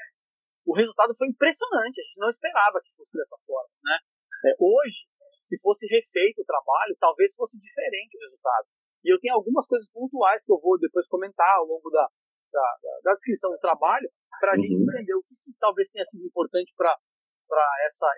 [0.66, 2.00] o resultado foi impressionante.
[2.00, 3.70] A gente não esperava que fosse dessa forma.
[3.84, 3.98] Né?
[4.46, 5.10] É, hoje,
[5.42, 8.68] se fosse refeito o trabalho, talvez fosse diferente o resultado.
[9.04, 12.08] E eu tenho algumas coisas pontuais que eu vou depois comentar ao longo da,
[12.52, 12.68] da,
[13.04, 14.10] da descrição do trabalho,
[14.40, 14.62] para a uhum.
[14.62, 16.98] gente entender o que, que, talvez tenha sido importante para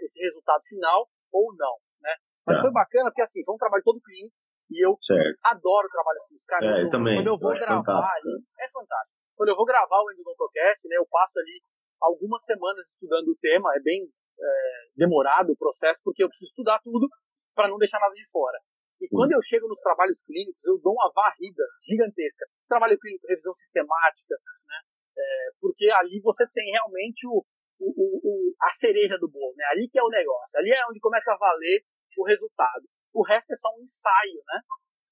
[0.01, 1.75] esse resultado final ou não.
[2.01, 2.15] Né?
[2.47, 2.61] Mas tá.
[2.63, 4.35] foi bacana porque assim, foi um trabalho todo clínico
[4.71, 5.39] e eu certo.
[5.43, 6.45] adoro trabalhos clínicos.
[6.45, 7.15] Cara, é, eu, também.
[7.17, 9.13] quando eu vou eu gravar ali, é fantástico.
[9.35, 11.61] Quando eu vou gravar o Endodontocast, né, eu passo ali
[12.01, 14.07] algumas semanas estudando o tema, é bem
[14.39, 14.51] é,
[14.95, 17.07] demorado o processo, porque eu preciso estudar tudo
[17.55, 18.57] para não deixar nada de fora.
[19.03, 22.47] E quando eu chego nos trabalhos clínicos, eu dou uma varrida gigantesca.
[22.69, 24.35] Trabalho clínico, revisão sistemática,
[24.65, 24.79] né?
[25.17, 27.43] É, porque ali você tem realmente o,
[27.79, 27.89] o,
[28.23, 29.65] o, a cereja do bolo, né?
[29.71, 31.83] Ali que é o negócio, ali é onde começa a valer
[32.17, 32.87] o resultado.
[33.13, 34.61] O resto é só um ensaio, né?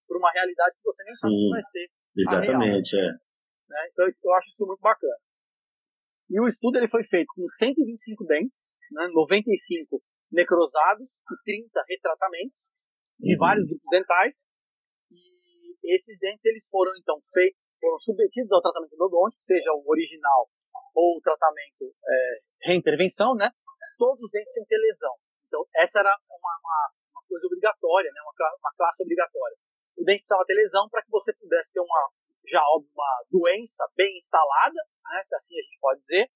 [0.08, 1.20] Por uma realidade que você nem Sim.
[1.20, 3.12] sabe se vai ser Exatamente, é.
[3.70, 3.88] Né?
[3.92, 5.20] Então eu acho isso muito bacana.
[6.30, 10.02] E o estudo ele foi feito com 125 dentes, né, 95
[10.32, 12.72] necrosados e 30 retratamentos
[13.22, 13.40] de uhum.
[13.40, 14.44] vários grupos dentais.
[15.10, 20.50] E esses dentes eles foram então feitos, foram submetidos ao tratamento odontológico, seja o original
[20.94, 23.50] ou o tratamento é, reintervenção, né?
[23.98, 25.14] Todos os dentes tinham que ter lesão.
[25.48, 26.80] Então essa era uma, uma,
[27.14, 28.22] uma coisa obrigatória, né?
[28.22, 29.58] Uma, uma classe obrigatória.
[29.98, 32.10] O dente precisava ter lesão para que você pudesse ter uma
[32.50, 35.22] já uma doença bem instalada, né?
[35.24, 36.30] Se assim a gente pode dizer.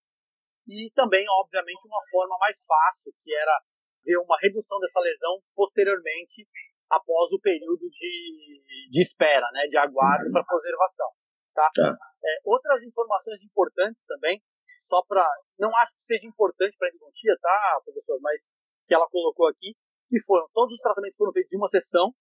[0.67, 3.61] E também, obviamente, uma forma mais fácil, que era
[4.03, 6.47] ver uma redução dessa lesão posteriormente
[6.95, 11.07] após o período de, de espera, né, de aguardo para preservação.
[11.53, 11.69] Tá?
[11.73, 11.97] tá.
[12.23, 14.41] É, outras informações importantes também,
[14.81, 15.25] só para.
[15.57, 18.19] Não acho que seja importante para a endodontia, tá, professor?
[18.21, 18.51] Mas
[18.87, 19.73] que ela colocou aqui,
[20.09, 20.47] que foram.
[20.53, 22.13] Todos os tratamentos foram feitos em uma sessão.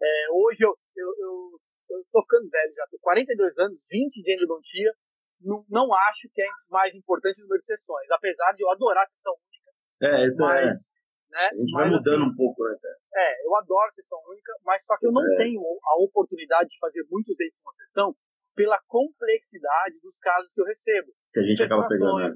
[0.00, 4.32] É, hoje eu, eu, eu, eu tô ficando velho já, tô 42 anos, 20 de
[4.32, 4.92] endodontia.
[5.40, 9.02] Não, não acho que é mais importante o número de sessões, apesar de eu adorar
[9.02, 9.70] a sessão única.
[10.02, 11.48] É, então mas, é né?
[11.52, 12.99] A gente vai mas, mudando assim, um pouco, né, cara?
[13.14, 15.36] É, eu adoro sessão única, mas só que eu não é.
[15.36, 18.14] tenho a oportunidade de fazer muitos dentes uma sessão
[18.54, 21.12] pela complexidade dos casos que eu recebo.
[21.32, 22.18] Que a gente acaba pegando.
[22.18, 22.28] Né?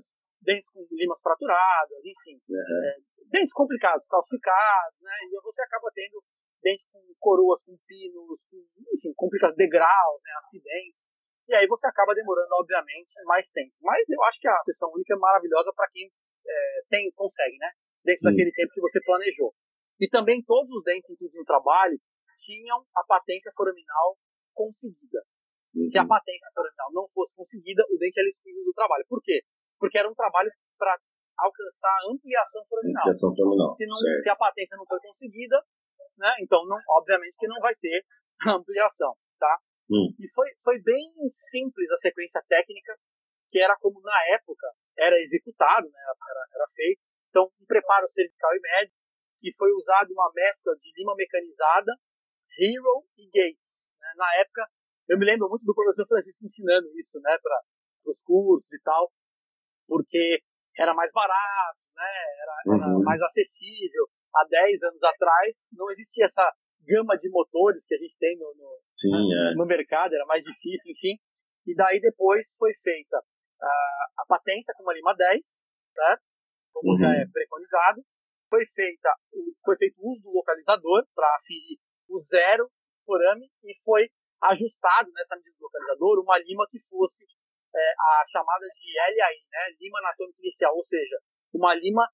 [0.42, 2.40] Dentes com limas fraturadas, enfim.
[2.48, 2.84] Uhum.
[2.84, 2.96] É,
[3.30, 5.14] dentes complicados, calcificados, né?
[5.30, 6.22] E você acaba tendo
[6.62, 8.56] dentes com coroas, com pinos, com,
[8.92, 10.32] enfim, complicados, degraus, né?
[10.38, 11.06] Acidentes.
[11.48, 13.72] E aí você acaba demorando, obviamente, mais tempo.
[13.80, 16.10] Mas eu acho que a sessão única é maravilhosa para quem
[16.46, 17.70] é, tem, consegue, né?
[18.04, 18.30] dentro Sim.
[18.30, 19.54] daquele tempo que você planejou.
[20.04, 21.96] E também todos os dentes inclusive no trabalho
[22.36, 24.20] tinham a patência foraminal
[24.52, 25.24] conseguida.
[25.72, 25.86] Uhum.
[25.86, 29.04] Se a patência foraminal não fosse conseguida, o dente era excluído do trabalho.
[29.08, 29.40] Por quê?
[29.80, 30.92] Porque era um trabalho para
[31.40, 33.00] alcançar a ampliação foraminal.
[33.00, 33.70] Ampliação foraminal.
[33.70, 35.56] Se, não, se a patência não foi conseguida,
[36.18, 38.04] né, então não, obviamente que não vai ter
[38.46, 39.56] ampliação, tá?
[39.88, 40.12] Hum.
[40.20, 42.92] E foi, foi bem simples a sequência técnica,
[43.50, 47.00] que era como na época era executado, né, era, era feito,
[47.34, 48.94] então, um preparo cervical e médio,
[49.44, 51.92] que foi usado uma mescla de lima mecanizada,
[52.56, 53.92] Hero e Gates.
[54.00, 54.08] Né?
[54.16, 54.64] Na época,
[55.06, 57.60] eu me lembro muito do professor Francisco ensinando isso né, para
[58.06, 59.12] os cursos e tal,
[59.86, 60.40] porque
[60.78, 62.08] era mais barato, né,
[62.40, 63.02] era, era uhum.
[63.04, 64.08] mais acessível.
[64.34, 68.48] Há 10 anos atrás, não existia essa gama de motores que a gente tem no,
[68.56, 69.54] no, Sim, né, é.
[69.54, 71.20] no mercado, era mais difícil, enfim.
[71.66, 76.22] E daí depois foi feita uh, a patência com uma lima 10, certo?
[76.74, 76.98] como uhum.
[76.98, 78.02] já é preconizado.
[78.54, 79.10] Foi, feita,
[79.64, 81.74] foi feito uso do localizador para aferir
[82.06, 82.70] o zero
[83.04, 84.06] forame e foi
[84.46, 87.26] ajustado nessa medida do localizador uma lima que fosse
[87.74, 91.18] é, a chamada de LAI, né, lima anatômica inicial, ou seja,
[91.52, 92.06] uma lima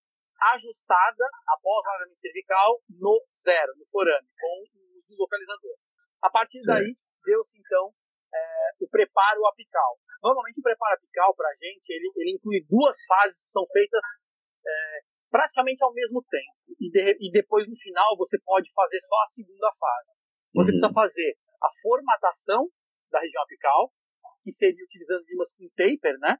[0.56, 5.76] ajustada após o alargamento cervical no zero, no forame, com o uso do localizador.
[6.22, 7.92] A partir daí, deu-se então
[8.32, 10.00] é, o preparo apical.
[10.22, 14.04] Normalmente o preparo apical para a gente, ele, ele inclui duas fases que são feitas
[14.64, 16.76] é, praticamente ao mesmo tempo.
[16.78, 20.12] E, de, e, depois, no final, você pode fazer só a segunda fase.
[20.52, 20.66] Você uhum.
[20.66, 22.68] precisa fazer a formatação
[23.10, 23.92] da região apical,
[24.42, 26.36] que seria utilizando limas com taper, né?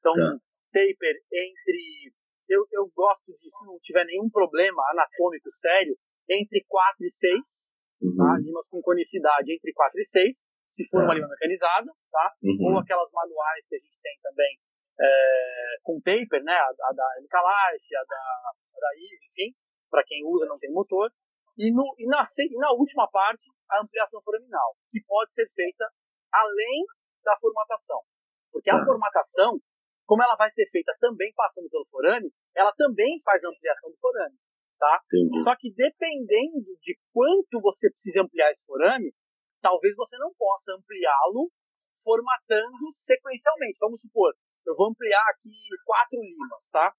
[0.00, 0.38] Então, tá.
[0.72, 2.12] taper entre.
[2.48, 5.96] Eu, eu gosto de, se não tiver nenhum problema anatômico sério,
[6.28, 7.38] entre 4 e 6.
[7.38, 8.06] Tá?
[8.06, 8.16] Uhum.
[8.16, 8.38] Tá?
[8.42, 11.04] Limas com conicidade entre 4 e 6, se for tá.
[11.04, 12.34] uma lima mecanizada, tá?
[12.42, 12.72] Uhum.
[12.72, 14.58] Ou aquelas manuais que a gente tem também,
[15.00, 16.54] é, com taper, né?
[16.54, 19.54] A, a da Life, a da, a da Easy, enfim,
[19.90, 21.10] para quem usa não tem motor.
[21.58, 25.84] E, no, e, na, e na última parte, a ampliação foraminal, que pode ser feita
[26.32, 26.84] além
[27.22, 28.00] da formatação.
[28.50, 29.60] Porque a formatação,
[30.06, 34.36] como ela vai ser feita também passando pelo forame, ela também faz ampliação do forame.
[34.78, 35.00] Tá?
[35.44, 39.14] Só que dependendo de quanto você precisa ampliar esse forame,
[39.60, 41.50] talvez você não possa ampliá-lo
[42.02, 43.78] formatando sequencialmente.
[43.78, 44.34] Vamos supor,
[44.66, 45.50] eu vou ampliar aqui
[45.84, 46.92] quatro limas, tá?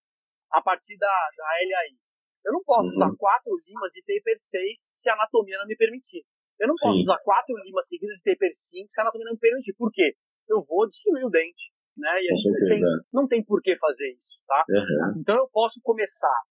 [0.51, 1.97] A partir da, da LAI.
[2.45, 2.95] Eu não posso uhum.
[2.95, 6.25] usar quatro limas de taper 6 se a anatomia não me permitir.
[6.59, 7.03] Eu não posso Sim.
[7.03, 9.73] usar quatro limas seguidas de taper 5 se a anatomia não me permitir.
[9.73, 10.15] Por quê?
[10.47, 11.71] Eu vou destruir o dente.
[11.95, 12.09] Né?
[12.23, 12.81] E a gente não tem,
[13.13, 14.39] não tem por que fazer isso.
[14.45, 14.65] Tá?
[14.67, 15.21] Uhum.
[15.21, 16.41] Então eu posso começar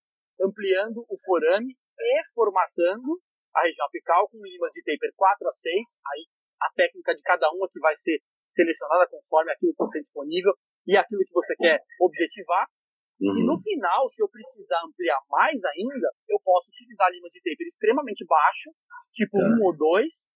[0.40, 3.20] ampliando o forame e formatando
[3.54, 6.00] a região apical com limas de taper 4 a 6.
[6.12, 6.26] Aí
[6.62, 10.52] a técnica de cada uma que vai ser selecionada conforme aquilo que você tem disponível
[10.86, 12.66] e aquilo que você quer objetivar.
[13.20, 13.38] Uhum.
[13.38, 17.66] E no final, se eu precisar ampliar mais ainda, eu posso utilizar limas de taper
[17.66, 18.70] extremamente baixo,
[19.12, 19.44] tipo tá.
[19.44, 20.28] um ou dois,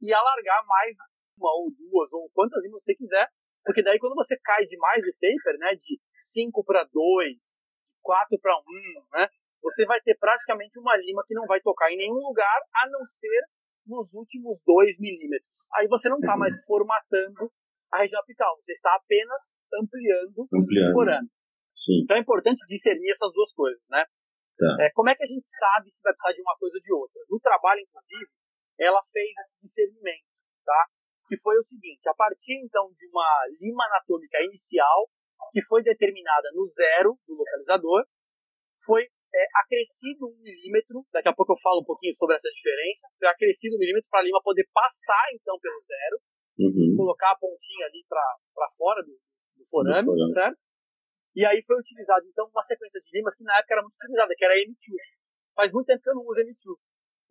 [0.00, 0.96] e alargar mais
[1.38, 3.28] uma ou duas, ou quantas limas você quiser,
[3.64, 7.60] porque daí quando você cai demais o taper, né, de 5 para 2,
[8.02, 9.28] 4 para 1, né,
[9.62, 13.04] você vai ter praticamente uma lima que não vai tocar em nenhum lugar, a não
[13.04, 13.40] ser
[13.86, 15.68] nos últimos 2 milímetros.
[15.74, 16.40] Aí você não está uhum.
[16.40, 17.52] mais formatando
[17.92, 20.90] a região apical, você está apenas ampliando, ampliando.
[20.90, 21.28] o forame.
[21.76, 22.00] Sim.
[22.04, 24.04] Então é importante discernir essas duas coisas, né?
[24.56, 24.84] Tá.
[24.84, 26.92] É, como é que a gente sabe se vai precisar de uma coisa ou de
[26.92, 27.20] outra?
[27.28, 28.28] No trabalho, inclusive,
[28.78, 30.24] ela fez esse discernimento,
[30.64, 30.86] tá?
[31.28, 33.28] Que foi o seguinte, a partir então de uma
[33.60, 35.08] lima anatômica inicial,
[35.52, 38.04] que foi determinada no zero do localizador,
[38.84, 43.08] foi é, acrescido um milímetro, daqui a pouco eu falo um pouquinho sobre essa diferença,
[43.18, 46.20] foi acrescido um milímetro para a lima poder passar então pelo zero,
[46.58, 46.94] uhum.
[46.96, 49.12] colocar a pontinha ali para fora do,
[49.56, 50.30] do forame, do forame.
[50.30, 50.58] certo?
[51.34, 54.34] E aí foi utilizado, então, uma sequência de limas que na época era muito utilizada,
[54.36, 54.76] que era a M2.
[55.56, 56.76] Faz muito tempo que eu não uso M2.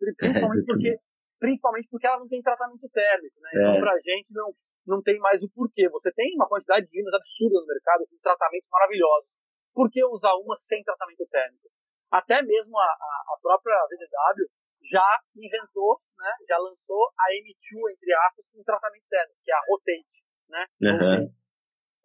[0.18, 0.98] Principalmente porque,
[1.38, 3.50] principalmente porque ela não tem tratamento térmico, né?
[3.54, 3.80] Então, é.
[3.80, 4.50] pra gente, não,
[4.84, 5.88] não tem mais o porquê.
[5.90, 9.38] Você tem uma quantidade de limas absurda no mercado, com tratamentos maravilhosos.
[9.72, 11.70] Por que usar uma sem tratamento térmico?
[12.10, 14.50] Até mesmo a, a própria VDW
[14.84, 19.62] já inventou, né, já lançou a M2, entre aspas, com tratamento térmico, que é a
[19.66, 20.18] Rotate,
[20.48, 20.66] né?
[20.82, 20.92] Uhum.
[20.92, 21.40] Rotate.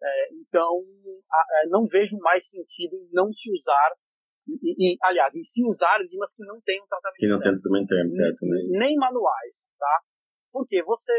[0.00, 0.78] É, então,
[1.30, 3.90] a, a, é, não vejo mais sentido em não se usar,
[4.48, 8.16] em, aliás, em se usar limas que não tenham tratamento Que não tem tratamento térmico,
[8.16, 8.78] certo, né?
[8.78, 10.00] Nem manuais, tá?
[10.52, 11.12] Porque você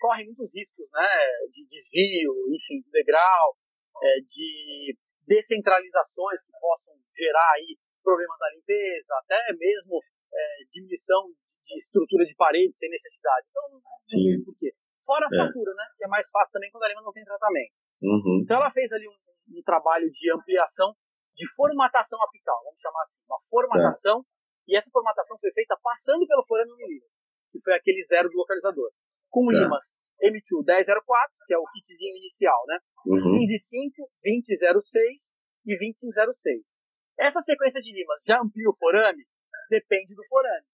[0.00, 1.08] corre muitos riscos, né?
[1.52, 3.56] De desvio, enfim, de degrau,
[4.02, 10.00] é, de descentralizações que possam gerar aí problemas da limpeza, até mesmo
[10.36, 11.32] é, diminuição
[11.64, 13.46] de estrutura de parede sem necessidade.
[13.50, 14.70] Então, não vejo por quê.
[15.04, 15.38] Fora a é.
[15.38, 15.84] fratura, né?
[15.96, 17.74] Que é mais fácil também quando a lima não tem tratamento.
[18.02, 18.42] Uhum.
[18.42, 19.16] Então ela fez ali um,
[19.56, 20.92] um, trabalho de ampliação,
[21.34, 24.72] de formatação apical, vamos chamar assim, uma formatação, é.
[24.72, 27.08] e essa formatação foi feita passando pelo forame milímetro,
[27.52, 28.90] que foi aquele zero do localizador,
[29.30, 32.78] com limas M2 1004, que é o kitzinho inicial, né?
[33.06, 33.32] Uhum.
[33.32, 35.32] 1505, 2006
[35.66, 36.76] e 2506.
[37.18, 39.24] Essa sequência de limas já amplia o forame?
[39.70, 40.66] Depende do forame.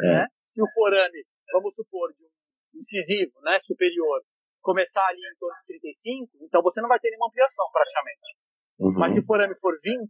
[0.00, 0.06] É.
[0.06, 0.26] Né?
[0.42, 2.30] Se o forame, vamos supor, de um
[2.74, 4.22] incisivo né, superior,
[4.60, 8.36] começar ali em torno de 35, então você não vai ter nenhuma ampliação praticamente.
[8.78, 8.94] Uhum.
[8.98, 10.08] Mas se o forame for 20,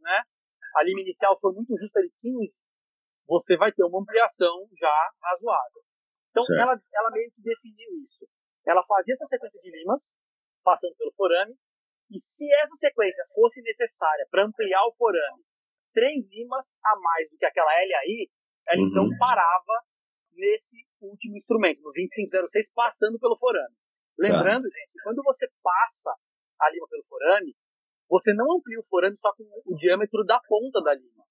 [0.00, 0.22] né,
[0.76, 2.62] a lima inicial for muito justa de 15,
[3.26, 5.82] você vai ter uma ampliação já razoável.
[6.30, 8.26] Então ela, ela meio que definiu isso.
[8.66, 10.16] Ela fazia essa sequência de limas,
[10.62, 11.54] passando pelo forame,
[12.10, 15.44] e se essa sequência fosse necessária para ampliar o forame,
[15.92, 18.28] três limas a mais do que aquela LAI,
[18.68, 19.08] ela então uhum.
[19.08, 19.76] então parava
[20.32, 23.74] nesse último instrumento, no 2506, passando pelo forame.
[24.18, 24.68] Lembrando, tá.
[24.68, 26.10] gente, quando você passa
[26.60, 27.54] a lima pelo forame,
[28.08, 31.24] você não amplia o forame só com o diâmetro da ponta da lima.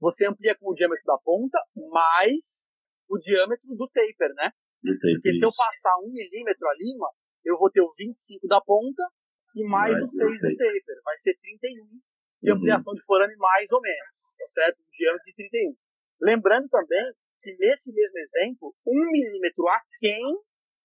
[0.00, 1.58] Você amplia com o diâmetro da ponta
[1.92, 2.66] mais
[3.08, 4.50] o diâmetro do taper, né?
[4.82, 7.08] Do taper, Porque se eu passar um milímetro a lima,
[7.44, 9.06] eu vou ter o 25 da ponta
[9.54, 10.96] e mais, mais o 6 do taper.
[11.04, 12.00] Vai ser 31
[12.42, 12.56] de uhum.
[12.58, 14.80] ampliação de forame mais ou menos, tá certo?
[14.80, 15.76] Um diâmetro de 31.
[16.20, 20.22] Lembrando também que nesse mesmo exemplo, um milímetro aquém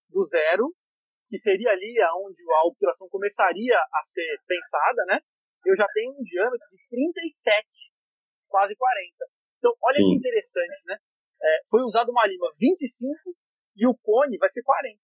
[0.10, 0.74] do zero,
[1.30, 5.20] que seria ali onde a obturação começaria a ser pensada, né?
[5.66, 7.92] Eu já tenho um diâmetro de 37,
[8.48, 9.12] quase 40.
[9.58, 10.04] Então, olha Sim.
[10.04, 10.98] que interessante, né?
[11.42, 13.14] É, foi usado uma lima 25
[13.76, 14.98] e o cone vai ser 40.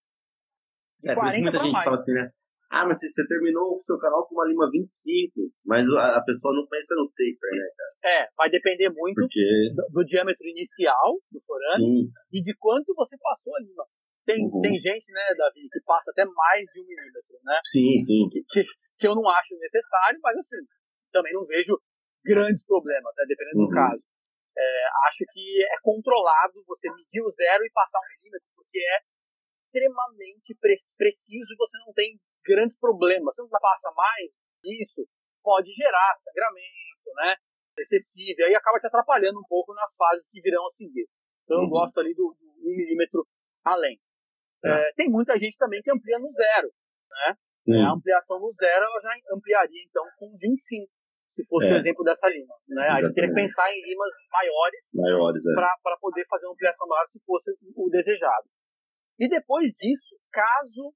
[0.99, 1.83] De é, 40 muita gente mais.
[1.83, 2.31] fala assim, né?
[2.73, 5.29] Ah, mas você terminou o seu canal com uma lima 25,
[5.63, 7.93] mas a, a pessoa não pensa no taper, né, cara?
[8.01, 9.69] É, vai depender muito Porque...
[9.77, 12.13] do, do, diâmetro inicial do forame Sim.
[12.33, 13.85] e de quanto você passou a lima.
[14.25, 14.59] Tem, uhum.
[14.61, 17.61] tem gente, né, Davi, que passa até mais de um milímetro, né?
[17.63, 18.25] Sim, sim.
[18.31, 18.65] Que, que,
[18.97, 20.57] que, eu não acho necessário, mas assim,
[21.11, 21.77] também não vejo
[22.25, 23.69] grandes problemas, né, dependendo uhum.
[23.69, 24.01] do caso.
[24.57, 24.65] É,
[25.05, 28.97] acho que é controlado você medir o zero e passar um milímetro, porque é
[29.61, 33.35] extremamente pre preciso e você não tem grandes problemas.
[33.35, 34.31] Você não passa mais
[34.63, 35.07] isso,
[35.41, 37.35] pode gerar sangramento, né?
[37.77, 41.07] Excessivo, e aí acaba te atrapalhando um pouco nas fases que virão a seguir.
[41.43, 41.63] Então uhum.
[41.63, 43.25] eu gosto ali do, do 1 milímetro
[43.65, 43.99] além.
[44.63, 44.69] É.
[44.69, 46.71] É, tem muita gente também que amplia no zero,
[47.09, 47.35] né?
[47.67, 47.85] Uhum.
[47.87, 50.87] A ampliação no zero eu já ampliaria então com 25,
[51.27, 51.73] se fosse é.
[51.73, 52.53] o exemplo dessa lima.
[52.67, 52.87] Né?
[52.89, 55.53] Aí você teria que pensar em limas maiores, maiores é.
[55.55, 58.47] para poder fazer uma ampliação maior se fosse o desejado.
[59.19, 60.93] E depois disso, caso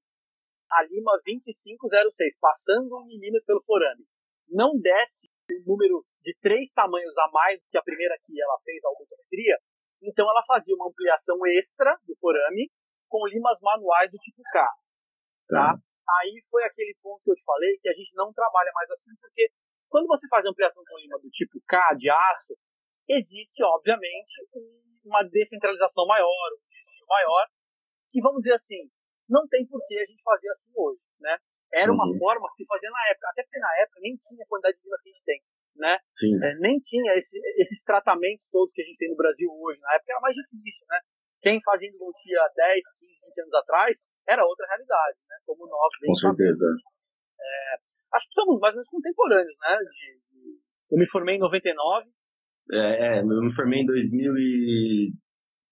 [0.70, 4.04] a lima 2506, passando um milímetro pelo forame,
[4.48, 8.58] não desce o número de três tamanhos a mais do que a primeira que ela
[8.64, 9.58] fez a audiometria,
[10.02, 12.70] então ela fazia uma ampliação extra do forame
[13.08, 14.60] com limas manuais do tipo K.
[15.48, 15.74] Tá?
[15.74, 15.82] tá?
[16.20, 19.12] Aí foi aquele ponto que eu te falei que a gente não trabalha mais assim,
[19.20, 19.50] porque
[19.88, 22.54] quando você faz ampliação com lima do tipo K, de aço,
[23.08, 24.46] existe, obviamente,
[25.04, 27.46] uma descentralização maior, um desvio maior,
[28.10, 28.90] que vamos dizer assim,
[29.28, 31.36] não tem por que a gente fazer assim hoje, né?
[31.72, 32.18] Era uma uhum.
[32.18, 34.84] forma que se fazia na época, até porque na época nem tinha a quantidade de
[34.84, 35.40] limas que a gente tem,
[35.76, 35.94] né?
[36.42, 39.80] É, nem tinha esse, esses tratamentos todos que a gente tem no Brasil hoje.
[39.82, 40.98] Na época era mais difícil, né?
[41.40, 45.36] Quem fazia endodontia 10, 15, 20 anos atrás era outra realidade, né?
[45.44, 46.64] Como nós Com certeza.
[47.38, 47.76] É,
[48.14, 49.76] acho que somos mais ou menos contemporâneos, né?
[49.76, 50.60] De, de,
[50.90, 52.10] eu me formei em 99.
[52.72, 55.12] É, é, eu me formei em 2000 e...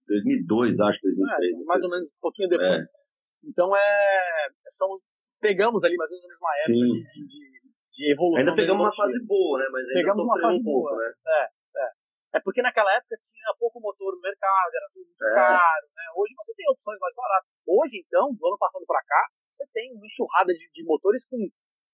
[0.06, 1.56] 2002, acho, 2003.
[1.56, 2.86] É, mais ou menos um pouquinho depois.
[2.92, 3.05] É.
[3.46, 4.48] Então é.
[4.72, 5.00] Somos,
[5.40, 7.62] pegamos ali mais ou menos a mesma época de, de,
[7.94, 8.40] de, evolução.
[8.42, 9.66] Ainda pegamos uma fase boa, né?
[9.70, 10.90] Mas ainda pegamos uma fase um boa.
[10.90, 11.12] Pouco, né?
[11.26, 11.88] É, é.
[12.36, 15.34] É porque naquela época tinha pouco motor no mercado, era tudo muito é.
[15.34, 16.04] caro, né?
[16.16, 17.48] Hoje você tem opções mais baratas.
[17.64, 21.38] Hoje, então, do ano passado para cá, você tem uma enxurrada de, de motores com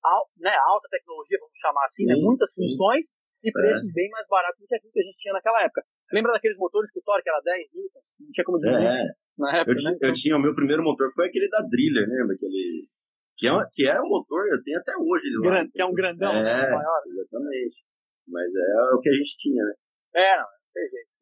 [0.03, 2.15] al, né, alta tecnologia, vamos chamar assim, né?
[2.15, 2.27] sim, né?
[2.27, 2.67] muitas sim.
[2.67, 3.53] funções e é.
[3.53, 3.95] preços é.
[3.95, 5.87] bem mais baratos do que aquilo que a gente tinha naquela época.
[6.13, 8.09] Lembra daqueles motores que o torque era 10 newtons?
[8.21, 9.13] Não tinha como diminuir é.
[9.39, 9.99] na época, eu, né?
[10.03, 12.35] eu tinha, o meu primeiro motor foi aquele da Driller, lembra?
[12.35, 12.89] Aquele...
[13.37, 15.67] Que é, que é um motor, eu tenho até hoje ele lá.
[15.73, 16.71] Que é um grandão, é, né?
[16.71, 17.03] maior.
[17.07, 17.83] Exatamente.
[18.29, 19.75] Mas é o que a gente tinha, né?
[20.15, 20.47] É, não,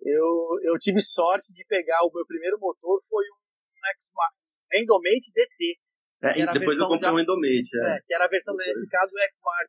[0.03, 0.26] eu,
[0.62, 3.40] eu tive sorte de pegar o meu primeiro motor, foi um
[3.96, 4.35] X-Mark
[4.74, 5.79] Endomate DT.
[6.22, 7.96] É, e depois eu comprei já, um Endomate, é.
[7.96, 8.00] é.
[8.07, 9.68] Que era a versão, nesse caso, do X-Mark.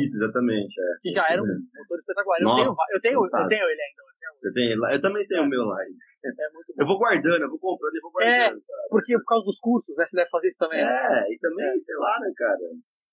[0.00, 0.80] Isso, exatamente.
[0.80, 0.84] É.
[1.02, 2.38] Que já era um motor espetacular.
[2.40, 4.11] Eu Nossa, tenho, eu tenho, eu tenho ele ainda.
[4.36, 4.72] Você tem?
[4.72, 5.78] Eu também tenho o meu lá.
[5.82, 6.60] É bom.
[6.78, 8.58] Eu vou guardando, eu vou comprando e vou é, guardando.
[8.58, 10.04] É, porque por causa dos cursos, né?
[10.04, 10.80] Você deve fazer isso também.
[10.80, 11.24] É, né?
[11.30, 11.76] e também, é.
[11.76, 12.58] sei lá, né, cara?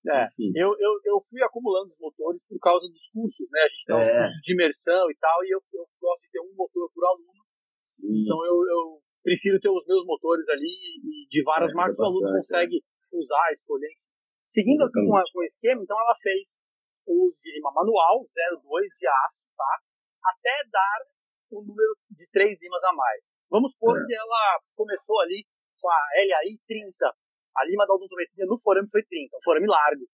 [0.00, 0.24] É,
[0.56, 3.60] eu, eu, eu fui acumulando os motores por causa dos cursos, né?
[3.60, 4.02] A gente tem é.
[4.02, 7.04] os cursos de imersão e tal, e eu, eu gosto de ter um motor por
[7.04, 7.44] aluno.
[7.84, 8.22] Sim.
[8.22, 10.72] Então eu, eu prefiro ter os meus motores ali
[11.04, 12.80] e de várias é, marcas o aluno consegue
[13.12, 13.92] usar, escolher.
[14.46, 16.60] Seguindo aqui com, a, com o esquema, então ela fez
[17.06, 19.89] o uso de lima manual, 02 de aço, tá?
[20.24, 21.00] Até dar
[21.50, 23.30] o número de três limas a mais.
[23.50, 24.06] Vamos supor é.
[24.06, 25.44] que ela começou ali
[25.80, 26.94] com a LAI 30,
[27.56, 30.06] a lima da odontometria no forame foi 30, um forame largo.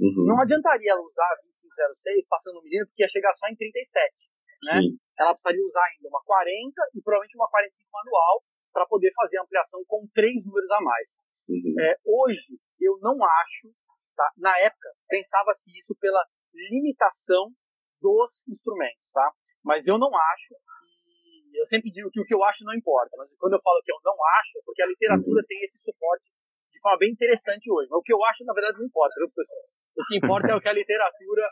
[0.00, 0.26] Uhum.
[0.26, 4.32] Não adiantaria ela usar 2506 passando no milímetro, porque ia chegar só em 37.
[4.64, 4.80] Né?
[4.80, 4.88] Sim.
[5.18, 8.42] Ela precisaria usar ainda uma 40 e provavelmente uma 45 manual
[8.72, 11.18] para poder fazer a ampliação com três números a mais.
[11.48, 11.74] Uhum.
[11.80, 13.68] É, hoje, eu não acho,
[14.16, 14.30] tá?
[14.38, 17.52] na época, pensava-se isso pela limitação
[18.00, 19.30] dos instrumentos, tá?
[19.64, 20.54] Mas eu não acho,
[21.52, 23.82] e eu sempre digo que o que eu acho não importa, mas quando eu falo
[23.84, 25.46] que eu não acho, é porque a literatura uhum.
[25.46, 26.30] tem esse suporte
[26.72, 27.88] de forma bem interessante hoje.
[27.90, 29.60] Mas o que eu acho, na verdade, não importa, viu, professor?
[29.96, 31.44] O que importa é o que a literatura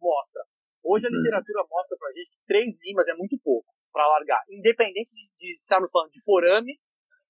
[0.00, 0.42] mostra.
[0.84, 1.16] Hoje a uhum.
[1.16, 5.52] literatura mostra pra gente que três limas é muito pouco para largar, independente de, de,
[5.52, 6.78] estarmos falando de forame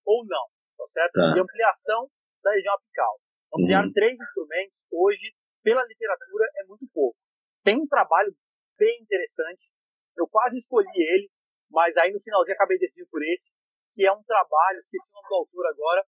[0.05, 0.46] ou não,
[0.77, 1.12] tá certo?
[1.12, 1.33] Tá.
[1.33, 2.11] De ampliação
[2.42, 3.20] da região apical.
[3.55, 3.92] Ampliar uhum.
[3.92, 7.16] três instrumentos hoje, pela literatura, é muito pouco.
[7.62, 8.35] Tem um trabalho
[8.77, 9.72] bem interessante,
[10.16, 11.31] eu quase escolhi ele,
[11.70, 13.52] mas aí no finalzinho acabei decidindo por esse,
[13.92, 16.05] que é um trabalho, esqueci o nome do autor agora,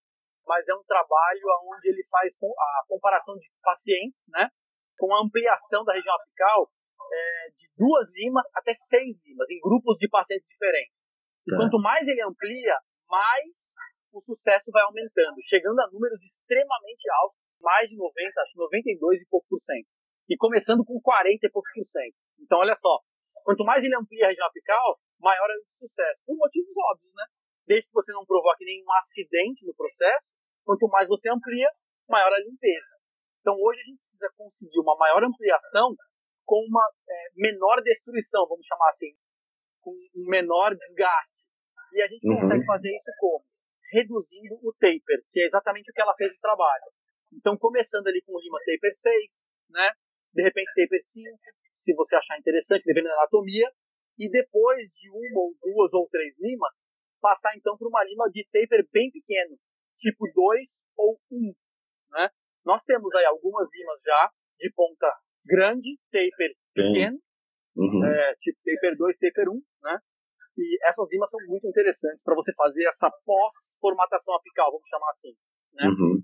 [0.47, 4.49] mas é um trabalho onde ele faz a comparação de pacientes, né,
[4.99, 6.71] com a ampliação da região apical
[7.13, 11.05] é, de duas limas até seis limas, em grupos de pacientes diferentes.
[11.47, 11.57] E tá.
[11.57, 12.77] quanto mais ele amplia,
[13.09, 13.75] mais
[14.13, 19.27] o sucesso vai aumentando, chegando a números extremamente altos, mais de 90, acho 92 e
[19.29, 19.87] pouco por cento.
[20.29, 22.17] E começando com 40 e pouco por cento.
[22.41, 23.01] Então, olha só,
[23.49, 26.21] quanto mais ele amplia a região apical, maior é o sucesso.
[26.27, 27.25] Por motivos óbvios, né?
[27.65, 31.71] desde que você não provoque nenhum acidente no processo, quanto mais você amplia,
[32.07, 32.93] maior a limpeza.
[33.41, 35.97] Então hoje a gente precisa conseguir uma maior ampliação
[36.45, 39.17] com uma é, menor destruição, vamos chamar assim,
[39.81, 41.41] com um menor desgaste.
[41.95, 42.41] E a gente uhum.
[42.41, 43.47] consegue fazer isso como?
[43.91, 46.85] Reduzindo o taper, que é exatamente o que ela fez no trabalho.
[47.33, 49.91] Então, começando ali com o lima taper 6, né?
[50.35, 51.39] De repente taper 5,
[51.79, 53.71] se você achar interessante, dependendo da anatomia,
[54.19, 56.85] e depois de uma ou duas ou três limas,
[57.23, 59.57] passar então para uma lima de taper bem pequeno,
[59.97, 61.37] tipo 2 ou 1.
[61.39, 61.55] Um,
[62.11, 62.31] né?
[62.65, 65.07] Nós temos aí algumas limas já de ponta
[65.47, 67.19] grande, taper pequeno,
[67.77, 68.05] uhum.
[68.05, 69.99] é, tipo taper 2, taper 1, um, né?
[70.59, 75.33] E essas limas são muito interessantes para você fazer essa pós-formatação apical, vamos chamar assim.
[75.75, 75.87] Né?
[75.87, 76.19] Uhum.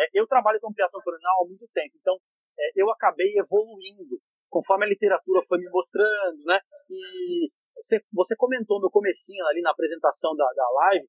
[0.00, 2.16] É, eu trabalho com ampliação coronal há muito tempo, então
[2.58, 6.58] é, eu acabei evoluindo conforme a literatura foi me mostrando, né?
[6.90, 11.06] E você, você comentou no comecinho ali na apresentação da, da live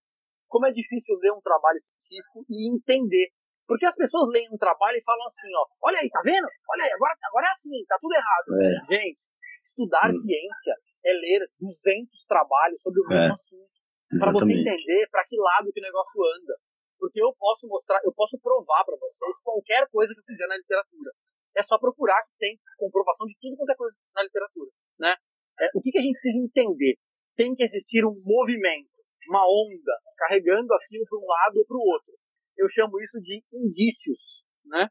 [0.49, 3.29] como é difícil ler um trabalho científico e entender.
[3.69, 6.49] Porque as pessoas leem um trabalho e falam assim, ó, olha aí, tá vendo?
[6.73, 8.49] Olha aí, agora, agora é assim, tá tudo errado.
[8.57, 8.97] É.
[8.97, 9.21] Gente,
[9.63, 10.17] estudar hum.
[10.25, 10.73] ciência
[11.05, 13.31] é ler 200 trabalhos sobre o mesmo é.
[13.31, 13.69] assunto.
[14.09, 16.57] Para você entender para que lado que o negócio anda.
[16.97, 20.57] Porque eu posso mostrar, eu posso provar para vocês qualquer coisa que eu fizer na
[20.57, 21.13] literatura.
[21.59, 25.13] É só procurar que tem comprovação de tudo quanto é coisa na literatura, né?
[25.59, 26.95] É, o que, que a gente precisa entender?
[27.35, 28.95] Tem que existir um movimento,
[29.27, 32.13] uma onda, carregando aquilo para um lado ou para o outro.
[32.55, 34.87] Eu chamo isso de indícios, né?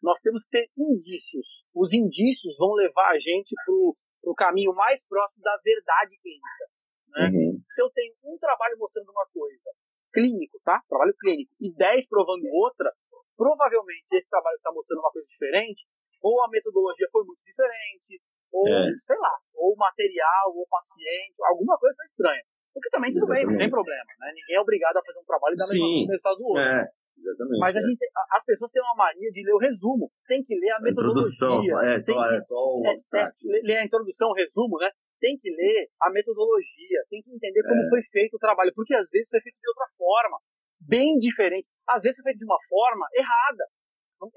[0.00, 1.64] Nós temos que ter indícios.
[1.74, 6.64] Os indícios vão levar a gente para o caminho mais próximo da verdade clínica.
[7.08, 7.30] Né?
[7.32, 7.62] Uhum.
[7.66, 9.70] Se eu tenho um trabalho mostrando uma coisa
[10.12, 10.80] clínico, tá?
[10.88, 12.92] Trabalho clínico, e 10 provando outra,
[13.36, 15.84] provavelmente esse trabalho está mostrando uma coisa diferente,
[16.24, 18.16] ou a metodologia foi muito diferente,
[18.48, 18.88] ou é.
[18.96, 22.42] sei lá, ou material, ou paciente, alguma coisa está estranha.
[22.74, 24.32] O que também tudo bem, não tem problema, né?
[24.34, 26.62] Ninguém é obrigado a fazer um trabalho da mesma resultado do outro.
[26.62, 26.88] É.
[27.14, 27.60] Exatamente.
[27.60, 27.82] Mas a é.
[27.82, 30.10] gente, as pessoas têm uma mania de ler o resumo.
[30.26, 31.30] Tem que ler a metodologia.
[31.30, 32.82] A introdução, é, só, que, é só o...
[32.84, 33.30] é, é,
[33.62, 34.90] ler a introdução, o resumo, né?
[35.20, 37.88] Tem que ler a metodologia, tem que entender como é.
[37.88, 40.38] foi feito o trabalho, porque às vezes foi feito de outra forma,
[40.80, 41.68] bem diferente.
[41.88, 43.64] Às vezes foi feito de uma forma errada,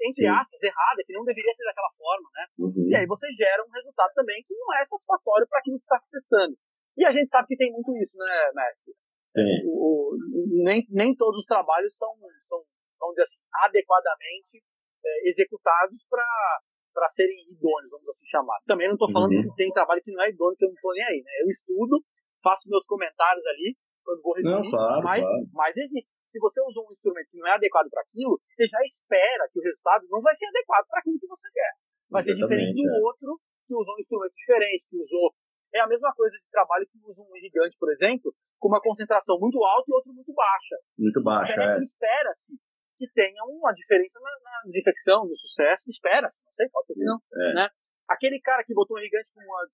[0.00, 2.44] entre aspas, errada, que não deveria ser daquela forma, né?
[2.58, 2.88] Uhum.
[2.88, 5.98] E aí você gera um resultado também que não é satisfatório para aquilo que está
[5.98, 6.56] se testando.
[6.96, 8.94] E a gente sabe que tem muito isso, né, mestre?
[9.32, 9.62] Tem.
[9.66, 10.16] O,
[10.64, 12.10] nem, nem todos os trabalhos são,
[12.40, 12.58] são
[12.98, 14.58] vamos dizer assim, adequadamente
[15.04, 18.58] é, executados para serem idôneos, vamos assim chamar.
[18.66, 19.42] Também não estou falando uhum.
[19.42, 21.32] que tem trabalho que não é idôneo, que eu não estou nem aí, né?
[21.40, 22.02] Eu estudo,
[22.42, 25.46] faço meus comentários ali, quando vou resumir, não, claro, mas, claro.
[25.52, 26.10] mas existe.
[26.28, 29.58] Se você usou um instrumento que não é adequado para aquilo, você já espera que
[29.58, 31.72] o resultado não vai ser adequado para aquilo que você quer.
[32.10, 33.00] Vai ser diferente do é.
[33.00, 35.32] outro que usou um instrumento diferente, que usou.
[35.72, 39.40] É a mesma coisa de trabalho que usa um irrigante, por exemplo, com uma concentração
[39.40, 40.76] muito alta e outro muito baixa.
[40.98, 41.80] Muito baixa, espera, é.
[41.80, 42.52] Espera-se
[42.98, 47.04] que tenha uma diferença na, na desinfecção, no sucesso, espera-se, não sei, pode ser que
[47.04, 47.16] não.
[47.16, 47.54] É.
[47.54, 47.68] Né?
[48.08, 49.68] Aquele cara que botou um irrigante com uma,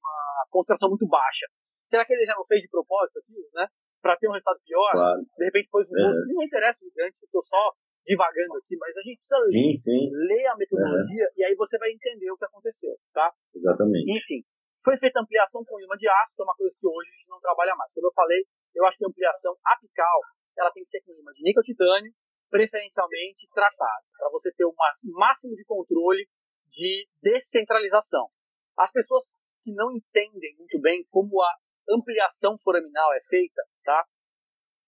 [0.00, 1.46] uma concentração muito baixa,
[1.84, 3.66] será que ele já não fez de propósito aquilo, né?
[4.08, 4.88] Para ter um resultado pior?
[4.88, 5.20] Claro.
[5.20, 6.08] De repente pôs um é.
[6.08, 6.24] outro.
[6.32, 7.60] Não interessa o irrigante, eu tô só
[8.08, 10.08] divagando aqui, mas a gente precisa sim, ler, sim.
[10.32, 11.32] ler a metodologia é.
[11.36, 13.28] e aí você vai entender o que aconteceu, tá?
[13.52, 14.08] Exatamente.
[14.08, 14.40] Enfim,
[14.80, 17.28] foi feita ampliação com imã de aço, que é uma coisa que hoje a gente
[17.28, 17.92] não trabalha mais.
[17.92, 18.40] Como eu falei,
[18.74, 20.18] eu acho que a ampliação apical
[20.56, 22.08] ela tem que ser com imã de níquel titânio
[22.48, 24.72] preferencialmente tratado, para você ter o
[25.12, 26.26] máximo de controle
[26.66, 28.24] de descentralização.
[28.72, 31.52] As pessoas que não entendem muito bem como a
[31.90, 34.04] ampliação foraminal é feita, tá?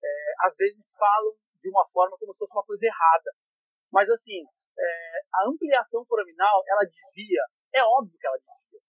[0.03, 0.09] É,
[0.45, 3.31] às vezes falam de uma forma como se fosse uma coisa errada.
[3.93, 4.45] Mas assim,
[4.79, 7.43] é, a ampliação foraminal, ela desvia,
[7.75, 8.81] é óbvio que ela desvia.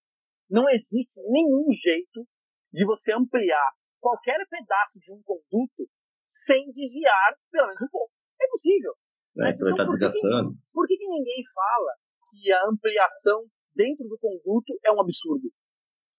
[0.49, 2.28] Não existe nenhum jeito
[2.72, 5.88] de você ampliar qualquer pedaço de um conduto
[6.26, 8.12] sem desviar pelo menos um pouco.
[8.41, 8.93] É possível.
[9.39, 10.51] É, você vai estar então, desgastando.
[10.51, 11.91] Que, por que, que ninguém fala
[12.32, 13.45] que a ampliação
[13.76, 15.47] dentro do conduto é um absurdo?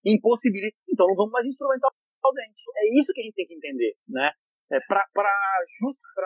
[0.05, 0.77] Impossibilita.
[0.89, 2.63] Então não vamos mais instrumentar o dente.
[2.77, 4.31] É isso que a gente tem que entender, né?
[4.71, 5.05] É para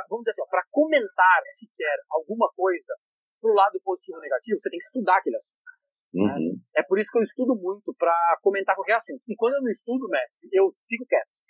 [0.08, 2.94] vamos dizer assim, para comentar sequer alguma coisa
[3.40, 5.66] pro lado positivo ou negativo, você tem que estudar aquele assunto.
[6.14, 6.32] Né?
[6.32, 6.56] Uhum.
[6.76, 9.20] É por isso que eu estudo muito para comentar qualquer assunto.
[9.28, 11.44] E quando eu não estudo, mestre, eu fico quieto.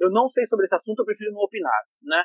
[0.00, 2.22] Eu não sei sobre esse assunto, eu prefiro não opinar, né?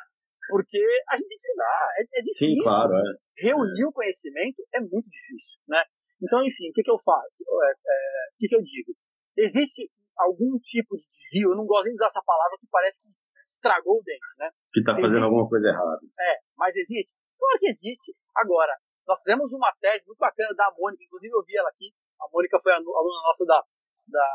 [0.50, 0.80] Porque
[1.10, 2.48] a gente tem que estudar, é, é difícil.
[2.48, 3.04] Sim, claro, é.
[3.38, 5.84] Reunir o conhecimento é muito difícil, né?
[6.24, 7.36] Então, enfim, o que, que eu faço?
[7.38, 8.96] É, é, o que, que eu digo?
[9.38, 13.02] Existe algum tipo de desvio, eu não gosto nem de usar essa palavra que parece
[13.02, 13.10] que
[13.46, 14.50] estragou o dente, né?
[14.74, 16.02] Que está fazendo existe, alguma coisa errada.
[16.20, 17.14] É, mas existe?
[17.38, 18.16] Claro que existe.
[18.36, 18.74] Agora,
[19.08, 21.94] nós fizemos uma tese muito bacana da Mônica, inclusive eu vi ela aqui.
[22.20, 23.64] A Mônica foi aluna nossa da,
[24.08, 24.28] da,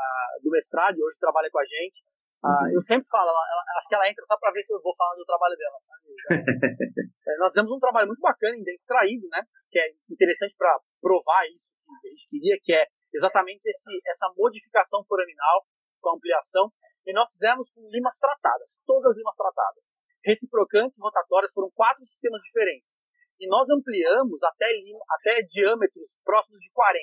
[0.42, 2.00] do mestrado e hoje trabalha com a gente.
[2.42, 2.74] Ah, uhum.
[2.74, 4.94] eu sempre falo, ela, ela, acho que ela entra só para ver se eu vou
[4.96, 6.02] falar do trabalho dela, sabe?
[7.28, 9.42] é, nós temos um trabalho muito bacana em dente extraído, né?
[9.70, 14.32] Que é interessante para provar isso que a gente queria, que é exatamente esse, essa
[14.36, 15.66] modificação foraminal
[16.00, 16.72] com ampliação.
[17.06, 19.92] E nós fizemos com limas tratadas, todas as limas tratadas.
[20.24, 22.94] Reciprocantes rotatórias foram quatro sistemas diferentes.
[23.40, 27.02] E nós ampliamos até, lima, até diâmetros próximos de 40,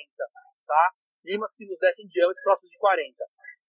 [0.66, 0.90] tá?
[1.24, 3.14] Limas que nos dessem diâmetros próximos de 40.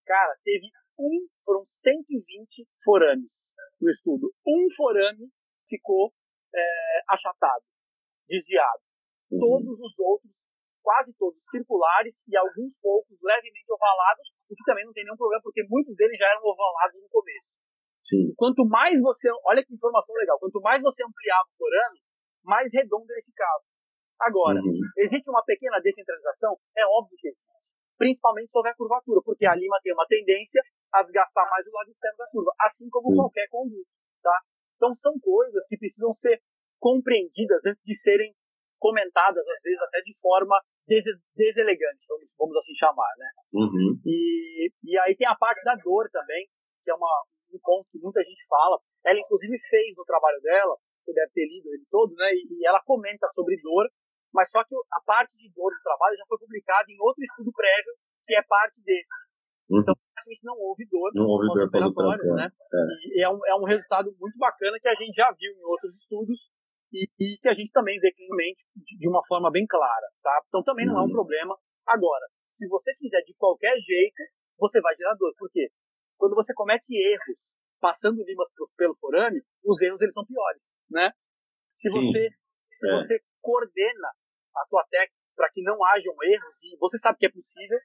[0.05, 0.67] Cara, teve
[0.97, 4.33] um, foram 120 forames no estudo.
[4.47, 5.29] Um forame
[5.67, 6.13] ficou
[6.55, 7.65] é, achatado,
[8.27, 8.81] desviado.
[9.31, 9.39] Uhum.
[9.39, 10.47] Todos os outros,
[10.91, 15.39] quase todos circulares e alguns poucos levemente ovalados, o que também não tem nenhum problema,
[15.41, 17.63] porque muitos deles já eram ovalados no começo.
[18.03, 18.33] Sim.
[18.35, 21.99] Quanto mais você, olha que informação legal, quanto mais você ampliava o forame,
[22.43, 23.63] mais redondo ele ficava.
[24.19, 24.81] Agora, uhum.
[24.97, 26.59] existe uma pequena descentralização?
[26.75, 27.71] É óbvio que existe.
[27.97, 30.61] Principalmente se houver curvatura, porque a lima tem uma tendência
[30.91, 33.15] a desgastar mais o lado externo da curva, assim como Sim.
[33.15, 33.87] qualquer conduto,
[34.21, 34.37] tá?
[34.75, 36.41] Então são coisas que precisam ser
[36.79, 38.35] compreendidas antes de serem
[38.77, 40.59] comentadas, às vezes até de forma
[40.91, 43.29] des deselegante, vamos, vamos assim chamar, né?
[43.53, 43.95] Uhum.
[44.03, 46.43] E, e aí tem a parte da dor também,
[46.83, 47.07] que é uma,
[47.55, 48.75] um ponto que muita gente fala.
[49.05, 52.27] Ela inclusive fez no trabalho dela, você deve ter lido ele todo, né?
[52.35, 53.87] E, e ela comenta sobre dor,
[54.33, 57.51] mas só que a parte de dor do trabalho já foi publicada em outro estudo
[57.55, 59.31] prévio que é parte desse.
[59.71, 59.79] Uhum.
[59.79, 62.51] Então, basicamente, não houve dor não houve dor operatório, né?
[62.51, 62.83] É.
[63.15, 65.95] E é um, é um resultado muito bacana que a gente já viu em outros
[65.95, 66.51] estudos
[66.93, 70.41] e, e que a gente também vê clinicamente de, uma forma bem clara, tá?
[70.47, 71.11] Então, também não é um uhum.
[71.11, 71.57] problema.
[71.87, 74.23] Agora, se você fizer de qualquer jeito,
[74.59, 75.33] você vai gerar dor.
[75.37, 75.69] Por quê?
[76.21, 81.09] quando você comete erros passando limas pelo forame, os erros eles são piores, né?
[81.73, 82.29] Se Sim, você
[82.69, 82.93] se é.
[82.93, 84.07] você coordena
[84.55, 87.79] a tua técnica para que não hajam erros e você sabe que é possível,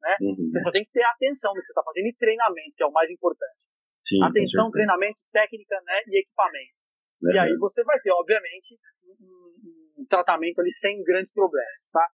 [0.00, 0.14] né?
[0.22, 0.46] Uhum.
[0.46, 2.86] Você só tem que ter atenção no que você está fazendo e treinamento, que é
[2.86, 3.66] o mais importante.
[4.06, 6.79] Sim, atenção, treinamento, técnica, né, e equipamento.
[7.22, 7.32] Uhum.
[7.34, 12.08] E aí você vai ter, obviamente, um, um, tratamento ali sem grandes problemas, tá?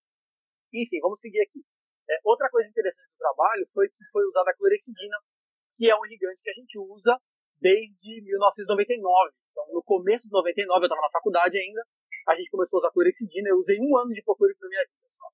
[0.74, 1.62] Enfim, vamos seguir aqui.
[2.10, 5.16] É, outra coisa interessante do trabalho foi que foi usada a clorexidina,
[5.76, 7.18] que é um ligante que a gente usa
[7.60, 9.32] desde 1999.
[9.50, 11.82] Então, no começo de 99, eu estava na faculdade ainda,
[12.28, 13.48] a gente começou a usar clorexidina.
[13.50, 15.26] Eu usei um ano de hipoclorito na minha vida só.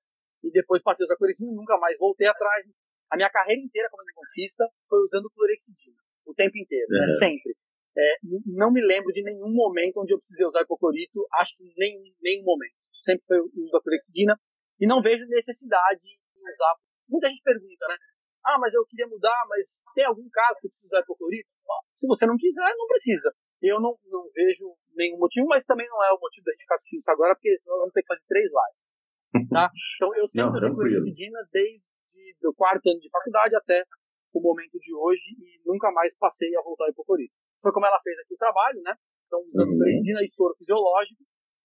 [0.44, 2.66] E depois passei a usar clorexidina, nunca mais voltei atrás.
[3.10, 5.96] A minha carreira inteira como endodontista foi usando clorexidina.
[6.26, 7.06] O tempo inteiro, né?
[7.18, 7.56] sempre.
[7.96, 8.16] É,
[8.46, 12.44] não me lembro de nenhum momento onde eu precisei usar hipoclorito, acho que nem nenhum
[12.44, 12.74] momento.
[12.92, 14.38] Sempre foi o uso da clorexidina.
[14.80, 16.74] E não vejo necessidade de usar.
[17.08, 17.96] Muita gente pergunta, né?
[18.44, 21.48] Ah, mas eu queria mudar, mas tem algum caso que eu preciso usar hipoclorito?
[21.94, 23.32] Se você não quiser, não precisa.
[23.62, 26.74] Eu não, não vejo nenhum motivo, mas também não é o motivo da gente ficar
[26.74, 29.48] assistindo isso agora, porque senão vamos ter que fazer três lives.
[29.48, 29.70] Tá?
[29.96, 31.86] Então eu sempre usei cloricidina desde
[32.44, 33.84] o quarto ano de faculdade até
[34.34, 37.32] o momento de hoje e nunca mais passei a voltar ao hipoclorito.
[37.62, 38.94] Foi como ela fez aqui o trabalho, né?
[39.26, 40.20] Então, usando uhum.
[40.20, 41.22] e soro fisiológico.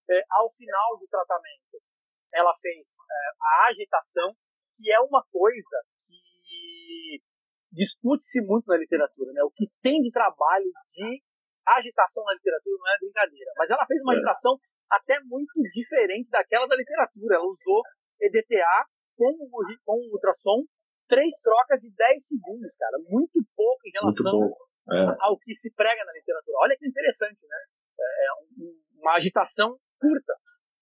[0.09, 1.81] É, ao final do tratamento,
[2.33, 4.31] ela fez é, a agitação,
[4.77, 7.19] que é uma coisa que
[7.71, 9.43] discute-se muito na literatura, né?
[9.43, 11.21] O que tem de trabalho de
[11.67, 13.51] agitação na literatura não é brincadeira.
[13.57, 14.15] Mas ela fez uma é.
[14.15, 14.57] agitação
[14.89, 17.35] até muito diferente daquela da literatura.
[17.35, 17.81] Ela usou
[18.21, 18.85] EDTA
[19.17, 19.49] com o,
[19.83, 20.63] com o ultrassom,
[21.07, 22.97] três trocas de 10 segundos, cara.
[23.09, 24.66] Muito pouco em relação pouco.
[24.87, 25.17] É.
[25.19, 26.57] ao que se prega na literatura.
[26.59, 27.57] Olha que interessante, né?
[27.99, 30.33] É, é um, uma agitação curta.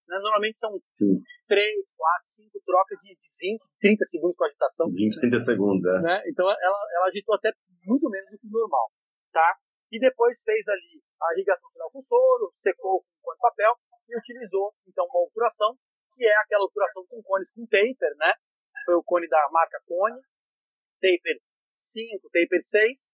[0.07, 0.19] Né?
[0.19, 1.21] Normalmente são Sim.
[1.47, 4.87] 3, 4, 5 trocas de 20, 30 segundos com agitação.
[4.89, 6.01] 20, 30 segundos, é.
[6.01, 6.23] Né?
[6.27, 7.51] Então ela, ela agitou até
[7.85, 8.91] muito menos do que o normal.
[9.31, 9.57] Tá?
[9.91, 13.73] E depois fez ali a irrigação final com soro, secou com de papel
[14.09, 15.75] e utilizou então uma obturação,
[16.15, 18.33] que é aquela obturação com cones com taper, né?
[18.85, 20.21] Foi o cone da marca Cone,
[21.01, 21.41] taper
[21.75, 23.11] 5, taper 6,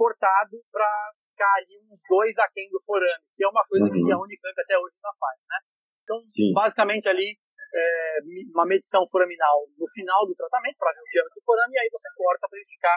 [0.00, 0.88] cortado para
[1.28, 4.00] ficar ali uns dois aquém do forame, que é uma coisa uhum.
[4.00, 5.58] que a Unicamp até hoje não faz, né?
[6.00, 6.52] Então, Sim.
[6.56, 8.18] basicamente ali, é,
[8.56, 11.88] uma medição foraminal no final do tratamento, para ver o diâmetro do forame, e aí
[11.92, 12.96] você corta para ele ficar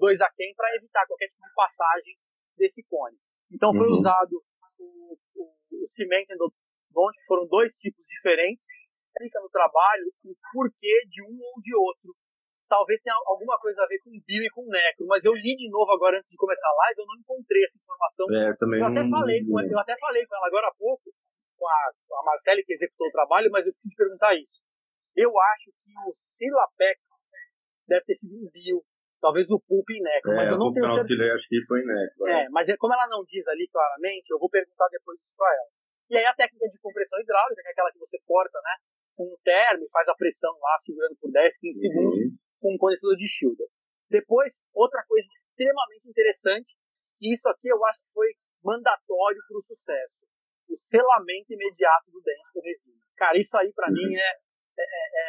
[0.00, 2.16] dois aquém para evitar qualquer tipo de passagem
[2.56, 3.18] desse cone.
[3.52, 3.92] Então foi uhum.
[3.92, 4.40] usado
[4.80, 8.64] o, o, o cimento endodôntico, foram dois tipos diferentes,
[9.20, 12.16] fica no trabalho o porquê de um ou de outro.
[12.68, 15.70] Talvez tenha alguma coisa a ver com bio e com necro, mas eu li de
[15.70, 18.26] novo agora antes de começar a live, eu não encontrei essa informação.
[18.28, 19.10] É, também eu, até não...
[19.10, 21.10] falei com, eu até falei com ela agora há pouco,
[21.56, 24.60] com a, a Marcele que executou o trabalho, mas eu esqueci de perguntar isso.
[25.16, 27.32] Eu acho que o Silapex
[27.88, 28.84] deve ter sido um bio,
[29.20, 31.34] Talvez o Pulp e Neco, é, mas eu não tenho certeza.
[31.34, 32.28] acho que foi Neco.
[32.28, 32.44] É.
[32.44, 35.50] é, mas é, como ela não diz ali claramente, eu vou perguntar depois isso pra
[35.50, 35.70] ela.
[36.10, 38.74] E aí a técnica de compressão hidráulica, que é aquela que você corta, né,
[39.16, 41.72] com um termo e faz a pressão lá, segurando por 10, 15 uhum.
[41.82, 42.18] segundos,
[42.60, 43.66] com um condensador de Schilder.
[44.10, 46.74] Depois, outra coisa extremamente interessante,
[47.16, 48.28] que isso aqui eu acho que foi
[48.62, 50.24] mandatório para o sucesso.
[50.68, 53.02] O selamento imediato do dente com resina.
[53.16, 53.94] Cara, isso aí para uhum.
[53.94, 54.30] mim é,
[54.78, 55.28] é, é,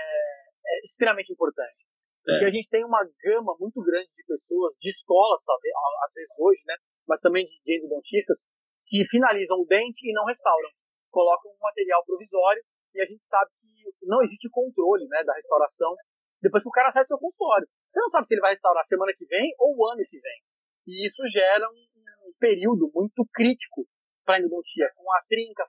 [0.66, 1.88] é extremamente importante.
[2.24, 2.48] Porque é.
[2.48, 5.74] a gente tem uma gama muito grande de pessoas, de escolas, talvez,
[6.04, 6.76] às vezes hoje, né?
[7.08, 8.46] Mas também de, de endodontistas,
[8.86, 10.70] que finalizam o dente e não restauram.
[11.10, 12.64] Colocam um material provisório
[12.94, 15.96] e a gente sabe que não existe controle né, da restauração
[16.42, 17.68] depois que o cara sai do seu consultório.
[17.90, 20.40] Você não sabe se ele vai restaurar semana que vem ou o ano que vem.
[20.88, 23.86] E isso gera um, um período muito crítico
[24.26, 25.66] para a endodontia, com a trinca,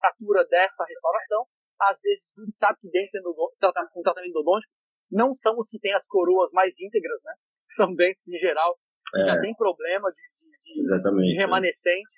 [0.00, 1.46] fratura dessa restauração.
[1.80, 4.72] Às vezes, a gente sabe que dentes com tratamento endodôntico
[5.10, 7.34] não são os que têm as coroas mais íntegras, né?
[7.66, 8.78] São dentes em geral
[9.12, 9.24] que é.
[9.24, 10.22] já tem problema de,
[10.62, 12.14] de, de, de remanescente.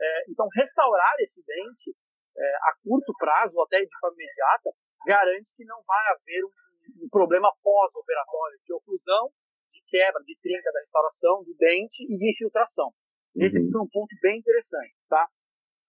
[0.00, 1.94] É, então, restaurar esse dente
[2.36, 4.70] é, a curto prazo ou até de forma imediata
[5.06, 6.50] garante que não vai haver um,
[6.96, 9.30] um problema pós-operatório de oclusão,
[9.72, 12.92] de quebra, de trinca da restauração do dente e de infiltração.
[13.36, 13.70] Esse uhum.
[13.74, 15.28] é um ponto bem interessante, tá?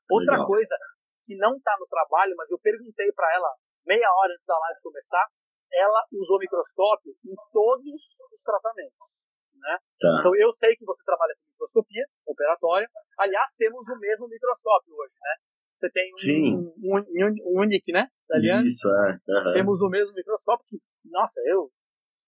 [0.09, 0.47] Outra Legal.
[0.47, 0.75] coisa
[1.23, 3.49] que não está no trabalho, mas eu perguntei para ela
[3.85, 5.25] meia hora antes da live começar,
[5.71, 8.01] ela usou microscópio em todos
[8.33, 9.21] os tratamentos.
[9.53, 9.77] Né?
[9.99, 10.09] Tá.
[10.19, 12.87] Então eu sei que você trabalha com microscopia operatória.
[13.17, 15.35] Aliás, temos o mesmo microscópio hoje, né?
[15.79, 18.11] Você tem um, um, um, um Unique, né?
[18.27, 18.67] Da Aliança.
[18.67, 19.15] Isso, é.
[19.15, 19.53] Uhum.
[19.53, 20.77] Temos o mesmo microscópio que,
[21.07, 21.71] nossa, eu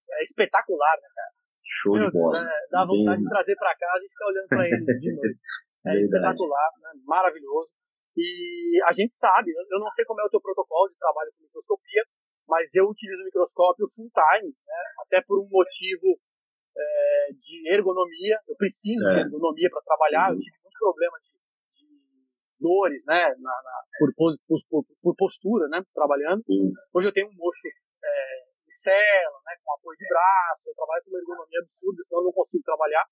[0.09, 1.31] é espetacular, né, cara?
[1.63, 2.39] Show Meu de bola.
[2.39, 3.23] Deus, é, dá vontade Bem...
[3.23, 5.35] de trazer para casa e ficar olhando para ele de novo.
[5.85, 6.89] É espetacular, né?
[7.03, 7.71] maravilhoso.
[8.15, 11.43] E a gente sabe, eu não sei como é o teu protocolo de trabalho com
[11.43, 12.03] microscopia,
[12.47, 16.19] mas eu utilizo o microscópio full time, né, até por um motivo
[16.75, 18.39] é, é, de ergonomia.
[18.47, 19.15] Eu preciso é.
[19.15, 20.29] de ergonomia para trabalhar.
[20.29, 20.35] Uhum.
[20.35, 21.29] Eu tive muito problema de
[22.61, 26.45] dores, né, na, na, por, por, por, postura, né, trabalhando.
[26.47, 26.71] Uhum.
[26.93, 28.13] Hoje eu tenho um mocho é,
[28.61, 30.69] de cela, né, com apoio de braço.
[30.69, 33.03] Eu trabalho com uma ergonomia absurda, senão eu não consigo trabalhar.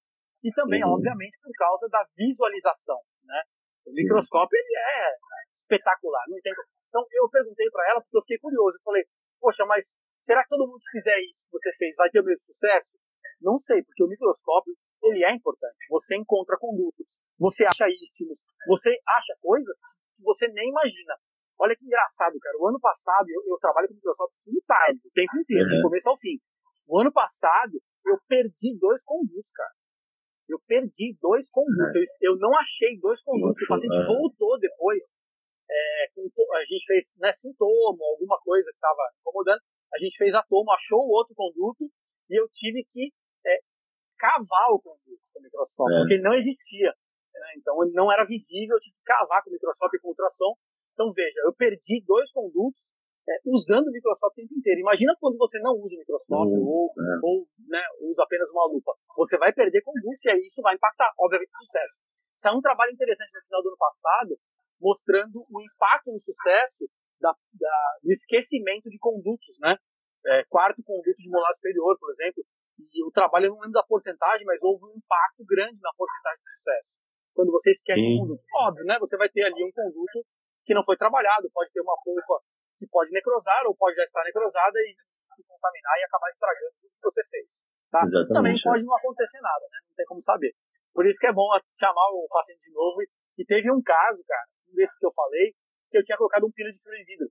[0.43, 0.93] E também, uhum.
[0.93, 3.41] obviamente, por causa da visualização, né.
[3.85, 4.03] O Sim.
[4.03, 5.17] microscópio ele é
[5.53, 6.53] espetacular, não tem.
[6.87, 8.77] Então eu perguntei para ela porque eu fiquei curioso.
[8.77, 9.03] Eu falei,
[9.41, 12.23] poxa, mas será que todo mundo que fizer isso que você fez vai ter o
[12.23, 12.99] mesmo sucesso?
[13.41, 15.87] Não sei, porque o microscópio ele é importante.
[15.89, 19.79] Você encontra condutos, você acha istmos, você acha coisas
[20.15, 21.15] que você nem imagina.
[21.59, 22.57] Olha que engraçado, cara.
[22.57, 25.77] O ano passado eu, eu trabalho com o microscópio full time, o tempo inteiro, uhum.
[25.77, 26.39] do começo ao fim.
[26.87, 27.75] O ano passado
[28.05, 29.73] eu perdi dois condutos, cara.
[30.47, 31.93] Eu perdi dois condutos.
[32.21, 33.61] Eu, eu não achei dois condutos.
[33.61, 35.19] O paciente voltou depois.
[35.69, 39.61] É, a gente fez né, sintoma, alguma coisa que estava incomodando.
[39.93, 41.85] A gente fez a toma, achou o outro conduto
[42.29, 43.13] e eu tive que
[43.45, 43.59] é,
[44.20, 45.99] cavar o conduto com o microscópio, é.
[45.99, 46.93] porque ele não existia.
[47.34, 47.47] Né?
[47.57, 50.53] Então não era visível, eu tive que cavar com o microscópio e com ultrassom.
[50.93, 52.91] Então veja, eu perdi dois condutos
[53.30, 54.82] é, usando o microscópio o tempo inteiro.
[54.82, 57.20] Imagina quando você não usa o microscópio usa, ou, é.
[57.24, 58.91] ou né, usa apenas uma lupa.
[59.15, 61.99] Você vai perder condutos e aí isso vai impactar, obviamente, o sucesso.
[62.36, 64.39] Saiu um trabalho interessante no final do ano passado,
[64.82, 66.89] mostrando o impacto no sucesso
[67.20, 69.76] da, da, do esquecimento de condutos, né?
[70.26, 72.43] É, quarto conduto de molar superior, por exemplo,
[72.80, 76.39] e o trabalho, eu não lembro da porcentagem, mas houve um impacto grande na porcentagem
[76.41, 76.99] de sucesso.
[77.34, 78.15] Quando você esquece Sim.
[78.15, 78.43] um conduto.
[78.55, 78.97] Óbvio, né?
[78.99, 80.25] Você vai ter ali um conduto
[80.65, 82.39] que não foi trabalhado, pode ter uma polpa
[82.77, 86.91] que pode necrosar ou pode já estar necrosada e se contaminar e acabar estragando tudo
[86.95, 87.65] que você fez.
[87.91, 88.01] Tá?
[88.32, 88.61] Também é.
[88.63, 89.80] pode não acontecer nada, né?
[89.89, 90.55] Não tem como saber.
[90.93, 93.01] Por isso que é bom chamar o paciente de novo.
[93.38, 95.53] E teve um caso, cara, um desses que eu falei,
[95.89, 97.27] que eu tinha colocado um pino de fio de vidro.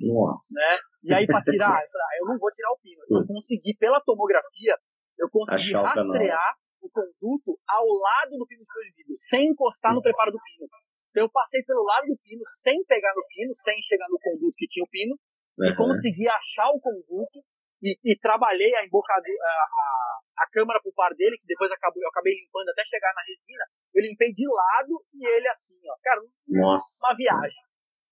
[0.00, 0.54] Nossa.
[0.54, 0.78] Né?
[1.02, 3.02] E aí, para tirar, eu falei, ah, eu não vou tirar o pino.
[3.08, 4.76] Eu consegui, pela tomografia,
[5.18, 9.12] eu consegui Achar rastrear o, o conduto ao lado do pino de fio de vidro,
[9.16, 10.68] sem encostar no preparo do pino.
[11.10, 14.54] Então eu passei pelo lado do pino, sem pegar no pino, sem chegar no conduto
[14.56, 15.18] que tinha o pino,
[15.58, 15.66] uhum.
[15.66, 17.42] e consegui achar o conduto
[17.82, 22.02] e, e trabalhei a embocadura, a, a, a câmara pro par dele, que depois acabou,
[22.02, 23.64] eu acabei limpando até chegar na resina.
[23.94, 25.96] Eu limpei de lado e ele assim, ó.
[26.02, 27.06] Cara, Nossa.
[27.06, 27.62] uma viagem.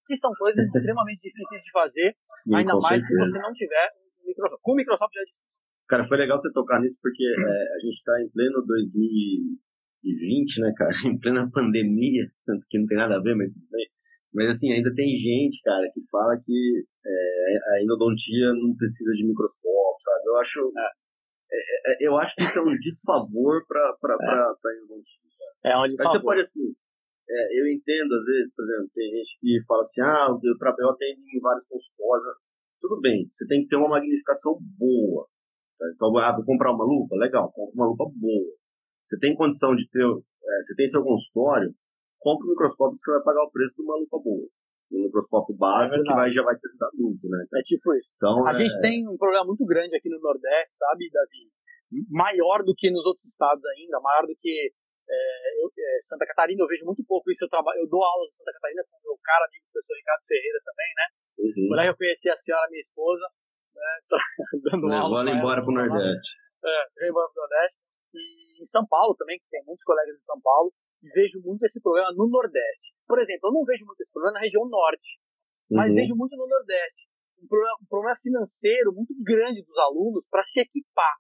[0.09, 3.27] Que são coisas extremamente difíceis de fazer, Sim, ainda mais certeza.
[3.27, 3.93] se você não tiver
[4.25, 4.63] um Microsoft.
[4.63, 5.63] Com o Microsoft já é difícil.
[5.89, 10.73] Cara, foi legal você tocar nisso porque é, a gente está em pleno 2020, né,
[10.77, 10.91] cara?
[11.07, 13.55] Em plena pandemia, tanto que não tem nada a ver, mas
[14.33, 19.27] mas assim, ainda tem gente, cara, que fala que é, a endodontia não precisa de
[19.27, 20.23] microscópio, sabe?
[20.27, 20.89] Eu acho, é,
[21.53, 23.97] é, é eu acho que isso é um desfavor para é.
[23.99, 25.19] pra endodontia.
[25.65, 26.13] É um desfavor.
[26.13, 26.75] Mas você pode assim,
[27.29, 30.91] é, eu entendo às vezes, por exemplo, tem gente que fala assim, ah, eu, eu
[30.91, 32.25] atendo em vários consultórios.
[32.81, 35.29] Tudo bem, você tem que ter uma magnificação boa.
[35.79, 35.87] Tá?
[35.95, 37.17] Então, ah, vou comprar uma lupa?
[37.17, 38.55] Legal, compra uma lupa boa.
[39.05, 41.75] Você tem condição de ter, você tem seu consultório,
[42.19, 44.49] compra um microscópio que você vai pagar o preço de uma lupa boa.
[44.91, 47.45] Um microscópio básico é que vai, já vai te ajudar muito, né?
[47.55, 48.13] É tipo isso.
[48.17, 48.55] Então, a é...
[48.55, 52.05] gente tem um problema muito grande aqui no Nordeste, sabe, Davi?
[52.09, 54.73] Maior do que nos outros estados ainda, maior do que
[55.09, 57.45] é, eu, é, Santa Catarina, eu vejo muito pouco isso.
[57.45, 59.97] Eu, trabalho, eu dou aulas em Santa Catarina com o meu cara amigo, o professor
[59.97, 61.07] Ricardo Ferreira também, né?
[61.39, 61.69] Uhum.
[61.69, 63.25] Por aí eu conheci a senhora, minha esposa,
[63.75, 63.93] né?
[64.69, 65.25] dando aula.
[65.25, 66.37] Levando embora para o Nordeste.
[66.65, 67.77] É, embora para o Nordeste.
[68.15, 71.63] E em São Paulo também, que tem muitos colegas em São Paulo e vejo muito
[71.65, 72.93] esse problema no Nordeste.
[73.07, 75.21] Por exemplo, eu não vejo muito esse problema na região Norte,
[75.71, 76.01] mas uhum.
[76.01, 77.09] vejo muito no Nordeste.
[77.39, 81.17] Um problema, um problema financeiro muito grande dos alunos para se equipar.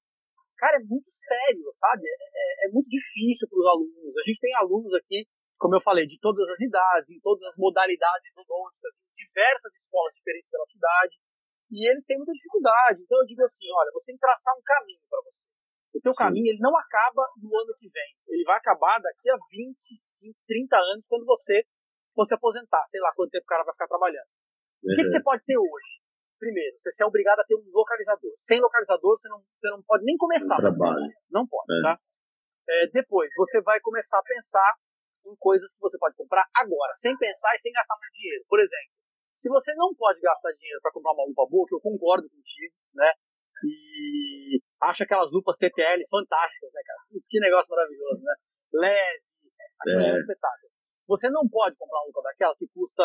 [0.59, 2.02] Cara, é muito sério, sabe?
[2.02, 4.18] É, é, é muito difícil para os alunos.
[4.18, 5.22] A gente tem alunos aqui,
[5.56, 10.12] como eu falei, de todas as idades, em todas as modalidades odontológicas, em diversas escolas
[10.14, 11.14] diferentes pela cidade,
[11.70, 13.02] e eles têm muita dificuldade.
[13.02, 15.46] Então eu digo assim, olha, você tem que traçar um caminho para você.
[15.94, 16.24] O teu Sim.
[16.24, 18.12] caminho ele não acaba no ano que vem.
[18.28, 21.64] Ele vai acabar daqui a 25, 30 anos, quando você
[22.14, 22.84] for se aposentar.
[22.86, 24.26] Sei lá quanto tempo o cara vai ficar trabalhando.
[24.82, 24.92] Uhum.
[24.92, 26.02] O que, que, você pode ter hoje?
[26.39, 28.32] Primeiro, você é obrigado a ter um localizador.
[28.36, 30.61] Sem localizador, você não, você não pode nem começar.
[30.62, 31.82] Não, não pode, é.
[31.82, 32.01] tá?
[32.68, 34.74] É, depois, você vai começar a pensar
[35.26, 38.45] em coisas que você pode comprar agora, sem pensar e sem gastar muito dinheiro.
[38.49, 38.93] Por exemplo,
[39.34, 42.74] se você não pode gastar dinheiro para comprar uma lupa boa, que eu concordo contigo,
[42.95, 43.12] né?
[43.64, 47.01] E acho aquelas lupas TTL fantásticas, né, cara?
[47.11, 48.34] Putz, que negócio maravilhoso, né?
[48.74, 49.24] Leve,
[49.86, 49.93] é.
[49.93, 50.70] é um espetáculo.
[51.09, 53.03] Você não pode comprar uma lupa daquela que custa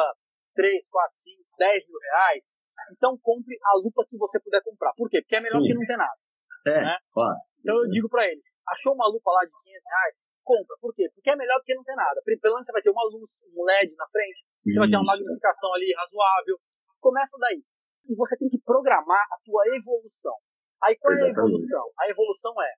[0.55, 2.55] 3, 4, 5, 10 mil reais.
[2.91, 4.93] Então compre a lupa que você puder comprar.
[4.93, 5.21] Por quê?
[5.21, 5.67] Porque é melhor Sim.
[5.67, 6.17] que não ter nada.
[6.65, 6.97] É, né?
[7.11, 7.37] claro.
[7.59, 10.15] Então eu digo para eles, achou uma lupa lá de 500 reais?
[10.43, 10.75] Compra.
[10.79, 11.07] Por quê?
[11.15, 12.21] Porque é melhor do que não ter nada.
[12.23, 14.79] Pelo menos você vai ter uma luz, um LED na frente, você Isso.
[14.79, 16.59] vai ter uma magnificação ali razoável.
[16.99, 17.63] Começa daí
[18.05, 20.35] e você tem que programar a tua evolução.
[20.83, 21.37] Aí qual Exatamente.
[21.37, 21.85] é a evolução?
[21.99, 22.73] A evolução é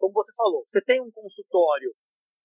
[0.00, 1.92] como você falou, você tem um consultório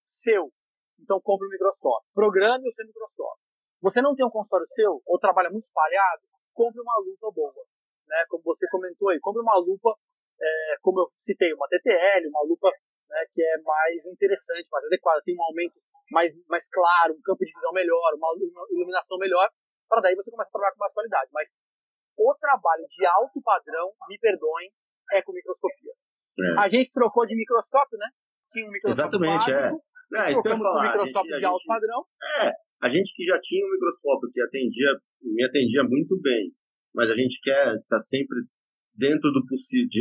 [0.03, 0.51] seu,
[0.99, 2.05] então compre um microscópio.
[2.13, 3.41] Programe o seu microscópio.
[3.81, 7.63] Você não tem um consultório seu, ou trabalha muito espalhado, compre uma lupa boa.
[8.07, 8.23] Né?
[8.29, 9.93] Como você comentou aí, compre uma lupa,
[10.39, 12.71] é, como eu citei, uma TTL, uma lupa
[13.09, 15.75] né, que é mais interessante, mais adequada, tem um aumento
[16.09, 18.29] mais, mais claro, um campo de visão melhor, uma
[18.71, 19.49] iluminação melhor,
[19.89, 21.29] para daí você começa a trabalhar com mais qualidade.
[21.33, 21.53] Mas
[22.17, 24.71] o trabalho de alto padrão, me perdoem,
[25.11, 25.91] é com microscopia.
[26.39, 26.59] É.
[26.59, 28.07] A gente trocou de microscópio, né?
[28.49, 29.53] Tinha um microscópio Exatamente, é.
[29.53, 29.95] básico, é.
[30.15, 30.79] É, isso que eu falar.
[30.79, 32.05] um microscópio gente, de alto gente, padrão.
[32.41, 32.51] É,
[32.85, 34.85] a gente que já tinha um microscópio que atendia,
[35.23, 36.53] me atendia muito bem,
[36.93, 38.37] mas a gente quer estar tá sempre
[38.93, 39.41] dentro do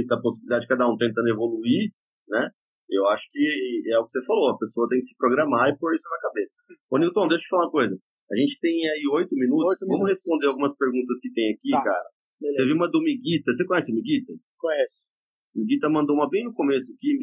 [0.07, 1.91] da possibilidade de cada um tentando evoluir,
[2.29, 2.51] né?
[2.91, 3.41] Eu acho que
[3.89, 6.21] é o que você falou, a pessoa tem que se programar e pôr isso na
[6.29, 6.55] cabeça.
[6.91, 7.97] Ô Nilton, deixa eu te falar uma coisa.
[8.31, 9.65] A gente tem aí oito minutos.
[9.65, 11.83] Oito Vamos responder algumas perguntas que tem aqui, tá.
[11.83, 12.09] cara.
[12.39, 12.59] Beleza.
[12.59, 13.53] Teve uma do Miguita.
[13.53, 14.33] Você conhece o Miguita?
[14.59, 15.09] Conheço.
[15.57, 17.17] O Miguita mandou uma bem no começo aqui.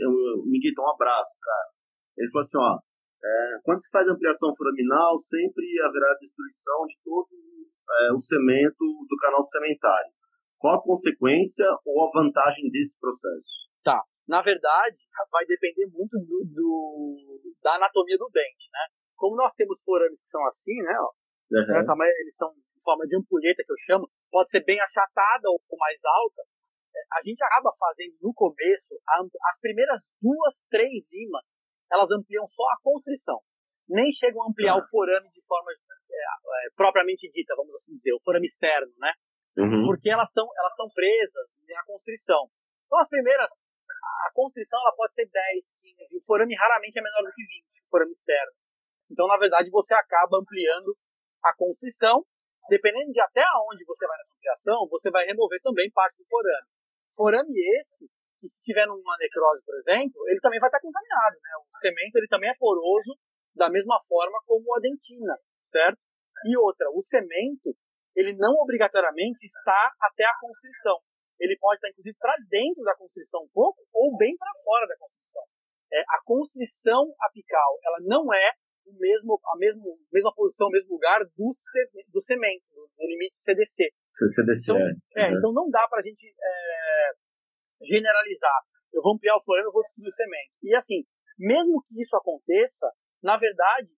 [0.45, 1.69] Miguita, um abraço, cara.
[2.17, 2.90] Ele falou assim, ó.
[3.23, 7.29] É, quando se faz ampliação foraminal, sempre haverá destruição de todo
[8.01, 10.11] é, o cemento do canal sementário.
[10.57, 13.69] Qual a consequência ou a vantagem desse processo?
[13.83, 14.01] Tá.
[14.27, 14.97] Na verdade,
[15.31, 18.85] vai depender muito do, do da anatomia do dente, né?
[19.15, 20.93] Como nós temos forames que são assim, né?
[20.97, 21.11] Ó,
[21.51, 22.03] uhum.
[22.21, 25.99] eles são em forma de ampulheta que eu chamo, pode ser bem achatada ou mais
[26.05, 26.41] alta.
[26.95, 28.95] É, a gente acaba fazendo no começo
[29.49, 31.57] as primeiras duas, três limas,
[31.91, 33.39] elas ampliam só a constrição.
[33.87, 38.13] Nem chegam a ampliar o forame de forma é, é, propriamente dita, vamos assim dizer,
[38.13, 39.11] o forame externo, né?
[39.57, 39.85] Uhum.
[39.85, 42.49] Porque elas estão elas presas na constrição.
[42.85, 43.61] Então as primeiras
[44.27, 47.65] a constrição ela pode ser 10, 15, o forame raramente é menor do que 20,
[47.85, 48.51] o forame externo.
[49.11, 50.95] Então, na verdade, você acaba ampliando
[51.43, 52.23] a constrição.
[52.69, 56.67] Dependendo de até onde você vai nessa ampliação, você vai remover também parte do forame.
[57.13, 58.07] Forame esse,
[58.41, 61.37] que se tiver numa necrose, por exemplo, ele também vai estar contaminado.
[61.37, 61.51] Né?
[61.61, 63.13] O cemento ele também é poroso
[63.53, 65.99] da mesma forma como a dentina, certo?
[66.45, 67.69] E outra, o cemento,
[68.15, 70.97] ele não obrigatoriamente está até a constrição
[71.41, 74.95] ele pode estar inclusive para dentro da constrição um pouco ou bem para fora da
[74.95, 75.41] constrição.
[75.91, 78.51] É, a constrição apical, ela não é
[78.85, 81.49] o mesmo, a mesmo, mesma posição, o mesmo lugar do,
[82.13, 83.89] do cemento, do limite CDC.
[84.13, 84.77] CDC, então,
[85.17, 85.25] é.
[85.25, 87.11] é então não dá para a gente é,
[87.83, 88.59] generalizar.
[88.93, 90.51] Eu vou ampliar o forame, eu vou destruir o cemento.
[90.63, 91.03] E assim,
[91.37, 92.91] mesmo que isso aconteça,
[93.23, 93.91] na verdade,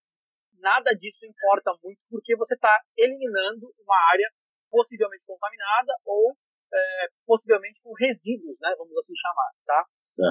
[0.59, 4.29] nada disso importa muito, porque você está eliminando uma área
[4.71, 6.34] possivelmente contaminada ou
[6.73, 9.86] é, possivelmente com resíduos, né, vamos assim chamar, tá?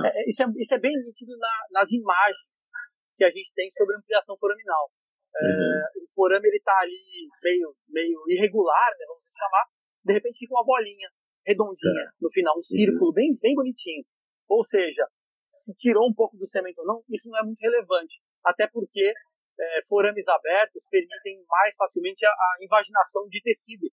[0.09, 0.23] É.
[0.23, 0.29] é.
[0.29, 2.71] isso, é, isso é bem nítido na, nas imagens
[3.17, 4.91] que a gente tem sobre ampliação foraminal.
[5.35, 6.05] É, uhum.
[6.05, 9.65] O forame ele está ali meio, meio irregular, né, vamos assim chamar,
[10.05, 11.09] de repente fica uma bolinha
[11.47, 12.11] redondinha é.
[12.21, 12.63] no final, um uhum.
[12.63, 13.15] círculo uhum.
[13.15, 14.05] bem, bem bonitinho.
[14.49, 15.07] Ou seja,
[15.49, 18.21] se tirou um pouco do cemento ou não, isso não é muito relevante.
[18.45, 19.13] Até porque
[19.61, 23.89] é, forames abertos permitem mais facilmente a, a invaginação de tecido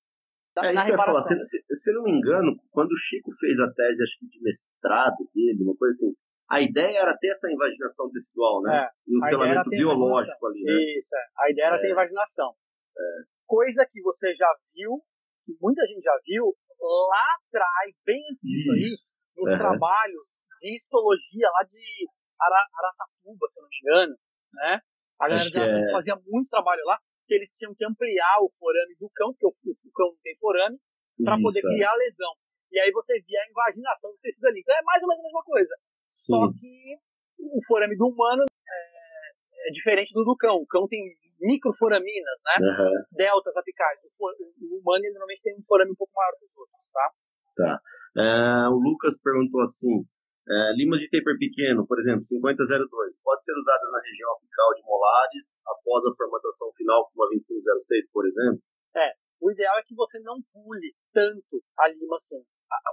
[0.56, 1.22] da, é, isso que eu falar.
[1.22, 4.41] Se, se, se não me engano, quando o Chico fez a tese, acho que de
[4.41, 6.14] mestrado dele, uma coisa assim,
[6.50, 8.86] a ideia era ter essa invaginação tecidual, né?
[8.86, 10.74] É, e um selamento biológico ali, né?
[10.97, 11.43] Isso, é.
[11.43, 11.82] A ideia era é.
[11.82, 12.54] ter invaginação.
[12.97, 13.02] É.
[13.45, 15.00] Coisa que você já viu,
[15.45, 18.90] que muita gente já viu, lá atrás, bem antes disso aí,
[19.36, 19.58] nos uhum.
[19.58, 22.08] trabalhos de histologia lá de
[22.40, 24.16] Ara, Araçatuba, se eu não me engano,
[24.54, 24.82] né?
[25.20, 25.92] A galera já é...
[25.92, 29.92] fazia muito trabalho lá que eles tinham que ampliar o forame do cão, porque o,
[29.94, 30.78] cão não tem forame,
[31.24, 31.62] para poder é.
[31.62, 32.34] criar a lesão.
[32.72, 34.62] E aí você via a invaginação do tecido ali.
[34.62, 35.76] Então é mais ou menos a mesma coisa.
[36.10, 36.34] Sim.
[36.34, 36.98] Só que
[37.38, 40.58] o forame do humano é, é, diferente do do cão.
[40.58, 41.02] O cão tem
[41.40, 42.56] microforaminas, né?
[42.60, 42.94] Uhum.
[43.12, 44.00] Deltas apicais.
[44.04, 46.90] O, for, o humano ele, normalmente tem um forame um pouco maior que os outros,
[46.92, 47.08] tá?
[47.56, 47.74] Tá.
[48.18, 50.04] É, o Lucas perguntou assim:
[50.50, 54.84] é, limas de taper pequeno, por exemplo, 5002, pode ser usadas na região apical de
[54.84, 58.62] molares após a formatação final com uma 2506, por exemplo?
[58.96, 62.42] É, o ideal é que você não pule tanto a lima assim,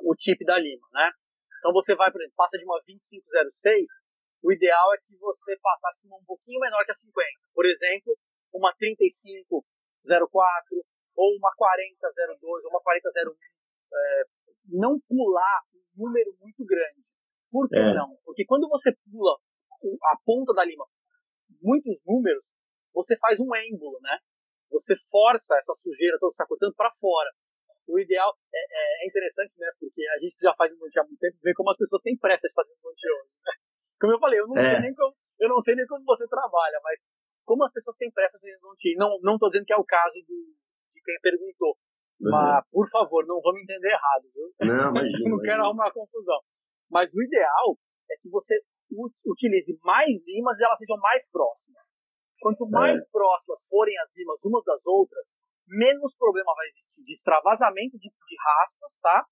[0.04, 1.10] o tipo da lima, né?
[1.58, 4.04] Então você vai, por exemplo, passa de uma 2506,
[4.42, 7.10] o ideal é que você passasse uma um pouquinho menor que a 50.
[7.54, 8.14] Por exemplo,
[8.56, 10.84] uma 3504
[11.16, 13.32] ou uma 4002 ou uma 4001.
[13.32, 14.24] É,
[14.68, 17.08] não pular um número muito grande.
[17.50, 17.94] Por que é.
[17.94, 18.16] não?
[18.24, 19.38] Porque quando você pula
[20.04, 20.86] a ponta da lima
[21.62, 22.52] muitos números,
[22.92, 24.18] você faz um ângulo, né?
[24.70, 27.30] Você força essa sujeira toda que está cortando para fora.
[27.86, 29.70] O ideal é, é, é, interessante, né?
[29.78, 32.48] Porque a gente já faz endodontia há muito tempo, vê como as pessoas têm pressa
[32.48, 33.30] de fazer endodontia hoje.
[33.46, 33.52] Né?
[34.00, 34.62] Como eu falei, eu não, é.
[34.62, 37.06] sei nem como, eu não sei nem como você trabalha, mas
[37.46, 39.86] como as pessoas têm pressa de fazer endodontia, não, não tô dizendo que é o
[39.86, 40.36] caso do,
[40.92, 41.78] de quem perguntou.
[42.20, 42.30] Uhum.
[42.30, 44.50] Mas, por favor, não vamos entender errado, viu?
[44.60, 45.30] Não, imagina.
[45.30, 46.42] não quero arrumar confusão.
[46.90, 47.78] Mas o ideal
[48.10, 48.58] é que você
[49.24, 51.90] utilize mais limas e elas sejam mais próximas.
[52.40, 53.08] Quanto mais é.
[53.10, 55.34] próximas forem as limas umas das outras,
[55.66, 59.26] menos problema vai existir de extravasamento de, de raspas, tá?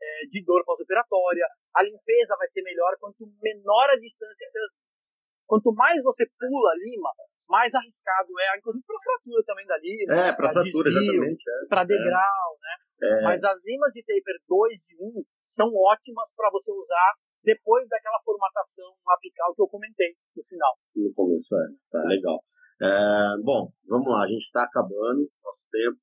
[0.00, 1.46] É, de dor pós-operatória.
[1.74, 5.06] A limpeza vai ser melhor quanto menor a distância entre as limas.
[5.46, 7.10] Quanto mais você pula a lima,
[7.48, 10.14] mais arriscado é, inclusive para fratura também da lima.
[10.14, 11.44] É, para fratura, desvio, exatamente.
[11.48, 11.68] É.
[11.68, 12.74] Para degrau, né?
[13.00, 13.22] É.
[13.24, 18.20] Mas as limas de taper 2 e 1 são ótimas para você usar depois daquela
[18.24, 20.74] formatação apical que eu comentei no final.
[20.94, 21.66] No começo, é.
[21.90, 22.38] Tá legal.
[22.80, 25.98] É, bom, vamos lá, a gente está acabando, nosso tempo.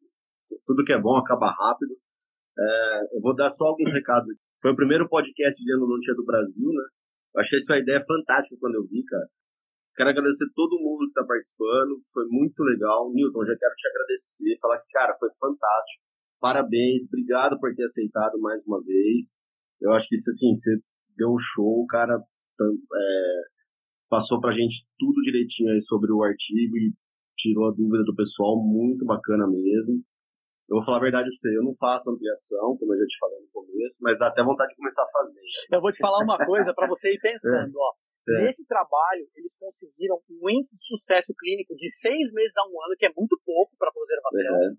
[0.65, 1.95] Tudo que é bom acaba rápido.
[2.57, 4.41] É, eu vou dar só alguns recados aqui.
[4.61, 6.85] Foi o primeiro podcast de endodontia do Brasil, né?
[7.35, 9.27] Eu achei essa ideia fantástica quando eu vi, cara.
[9.95, 13.11] Quero agradecer todo mundo que está participando, foi muito legal.
[13.13, 16.03] Newton, já quero te agradecer, falar que, cara, foi fantástico.
[16.39, 19.35] Parabéns, obrigado por ter aceitado mais uma vez.
[19.79, 20.71] Eu acho que isso, assim, você
[21.15, 22.13] deu um show, cara.
[22.13, 23.41] É,
[24.09, 26.93] passou pra gente tudo direitinho aí sobre o artigo e
[27.37, 30.03] tirou a dúvida do pessoal, muito bacana mesmo.
[30.67, 33.17] Eu vou falar a verdade pra você, eu não faço ampliação, como eu já te
[33.19, 35.41] falei no começo, mas dá até vontade de começar a fazer.
[35.71, 37.77] Eu vou te falar uma coisa para você ir pensando, é.
[37.77, 38.04] ó.
[38.27, 38.43] É.
[38.43, 42.95] Nesse trabalho, eles conseguiram um índice de sucesso clínico de seis meses a um ano,
[42.97, 44.69] que é muito pouco para preservação, é.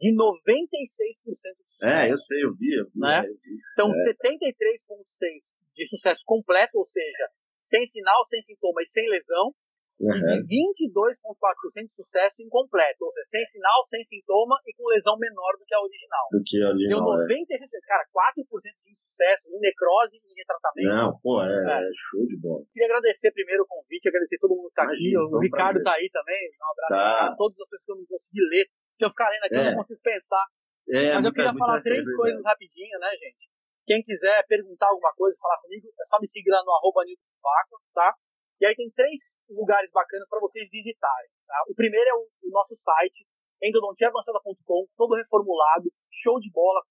[0.00, 1.84] de 96% de sucesso.
[1.84, 2.74] É, eu sei, eu vi.
[2.74, 3.20] Eu vi, né?
[3.26, 3.58] eu vi.
[3.72, 3.92] Então, é.
[3.92, 7.30] 73,6% de sucesso completo, ou seja,
[7.60, 9.54] sem sinal, sem sintoma e sem lesão,
[9.96, 10.12] Uhum.
[10.12, 15.16] E de 22,4% de sucesso incompleto, ou seja, sem sinal, sem sintoma e com lesão
[15.16, 16.26] menor do que a original.
[16.30, 17.00] Do que a original.
[17.00, 17.80] Deu 90%, é.
[17.88, 18.44] cara, 4%
[18.84, 20.92] de insucesso em necrose e retratamento.
[20.92, 21.90] Não, pô, é, é, é.
[21.96, 22.60] show de bola.
[22.72, 25.34] Queria agradecer primeiro o convite, agradecer todo mundo que tá Imagina, aqui.
[25.34, 26.44] O, Ricardo tá aí também.
[26.60, 27.32] Um abraço tá.
[27.32, 28.64] a todas as pessoas que eu não consegui ler.
[28.92, 29.60] Se eu ficar lendo aqui, é.
[29.60, 30.44] eu não consigo pensar.
[30.92, 33.48] É, Mas eu queria falar três coisas rapidinho, né, gente?
[33.86, 37.00] Quem quiser perguntar alguma coisa, falar comigo, é só me seguir lá no arroba
[37.94, 38.14] tá?
[38.60, 41.30] E aí tem três lugares bacanas para vocês visitarem.
[41.46, 41.64] Tá?
[41.68, 43.26] O primeiro é o, o nosso site,
[43.62, 46.82] endodontiaavançada.com, todo reformulado, show de bola,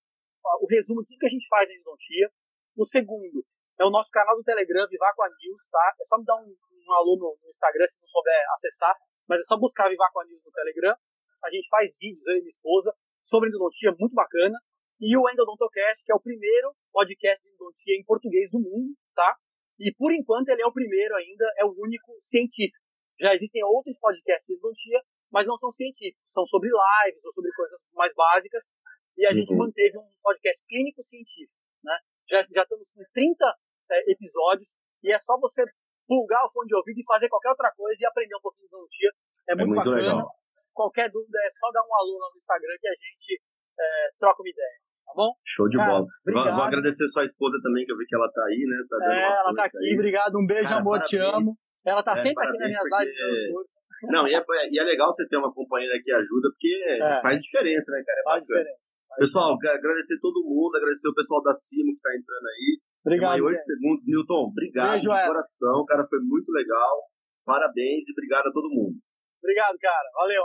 [0.62, 2.30] o resumo tudo que a gente faz na endodontia.
[2.78, 3.44] O segundo
[3.80, 5.96] é o nosso canal do Telegram, Vivacoa News, tá?
[6.00, 8.96] É só me dar um, um alô no, no, Instagram se não souber acessar,
[9.28, 10.96] mas é só buscar Vivacoa News no Telegram.
[11.44, 12.94] A gente faz vídeos, eu e minha esposa,
[13.24, 14.58] sobre endodontia, muito bacana.
[15.00, 19.36] E o Endodontocast, que é o primeiro podcast de endodontia em português do mundo, tá?
[19.80, 22.84] E por enquanto ele é o primeiro ainda, é o único científico.
[23.20, 25.02] Já existem outros podcasts de endodontia,
[25.32, 28.72] mas não são científicos, são sobre lives ou sobre coisas mais básicas.
[29.18, 29.36] E a uhum.
[29.36, 31.96] gente manteve um podcast clínico científico, né?
[32.28, 33.46] Já, já estamos com 30
[33.92, 35.64] é, episódios e é só você
[36.08, 38.76] plugar o fone de ouvido e fazer qualquer outra coisa e aprender um pouquinho de
[38.76, 39.12] endodontia.
[39.48, 40.02] É, é muito, muito bacana.
[40.02, 40.28] Legal.
[40.74, 43.42] Qualquer dúvida é só dar um lá no Instagram que a gente
[43.80, 45.32] é, troca uma ideia tá bom?
[45.46, 46.06] Show de Cara, bola.
[46.22, 46.56] Obrigado.
[46.56, 48.78] Vou agradecer sua esposa também, que eu vi que ela tá aí, né?
[48.90, 49.94] Tá é, ela tá aqui, aí.
[49.94, 51.10] obrigado, um beijo, Cara, amor, parabéns.
[51.10, 51.52] te amo.
[51.86, 53.06] Ela tá é, sempre aqui nas minhas porque...
[53.06, 53.80] lives força.
[54.04, 57.22] Não, e é, e é legal você ter uma companheira que ajuda, porque é.
[57.22, 58.20] faz diferença, né, cara?
[58.20, 58.64] É faz bacana.
[58.64, 58.96] diferença.
[59.08, 59.80] Faz pessoal, diferença.
[59.80, 62.80] agradecer todo mundo, agradecer o pessoal da Cimo que tá entrando aí.
[63.06, 63.46] Obrigado.
[63.46, 64.04] 8 segundos.
[64.06, 67.04] Newton, obrigado beijo, de coração, cara, foi muito legal.
[67.46, 68.98] Parabéns e obrigado a todo mundo.
[69.40, 70.10] Obrigado, cara.
[70.16, 70.44] Valeu.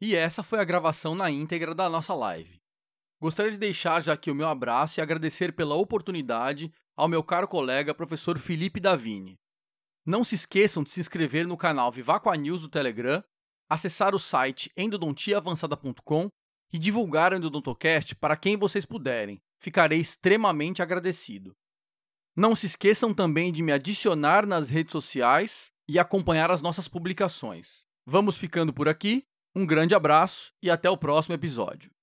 [0.00, 2.60] E essa foi a gravação na íntegra da nossa live.
[3.26, 7.48] Gostaria de deixar já aqui o meu abraço e agradecer pela oportunidade ao meu caro
[7.48, 9.34] colega professor Felipe Davini.
[10.06, 13.20] Não se esqueçam de se inscrever no canal Vivacoa News do Telegram,
[13.68, 16.28] acessar o site endodontiaavançada.com
[16.72, 19.40] e divulgar o Endodontocast para quem vocês puderem.
[19.60, 21.52] Ficarei extremamente agradecido.
[22.36, 27.84] Não se esqueçam também de me adicionar nas redes sociais e acompanhar as nossas publicações.
[28.06, 31.95] Vamos ficando por aqui, um grande abraço e até o próximo episódio.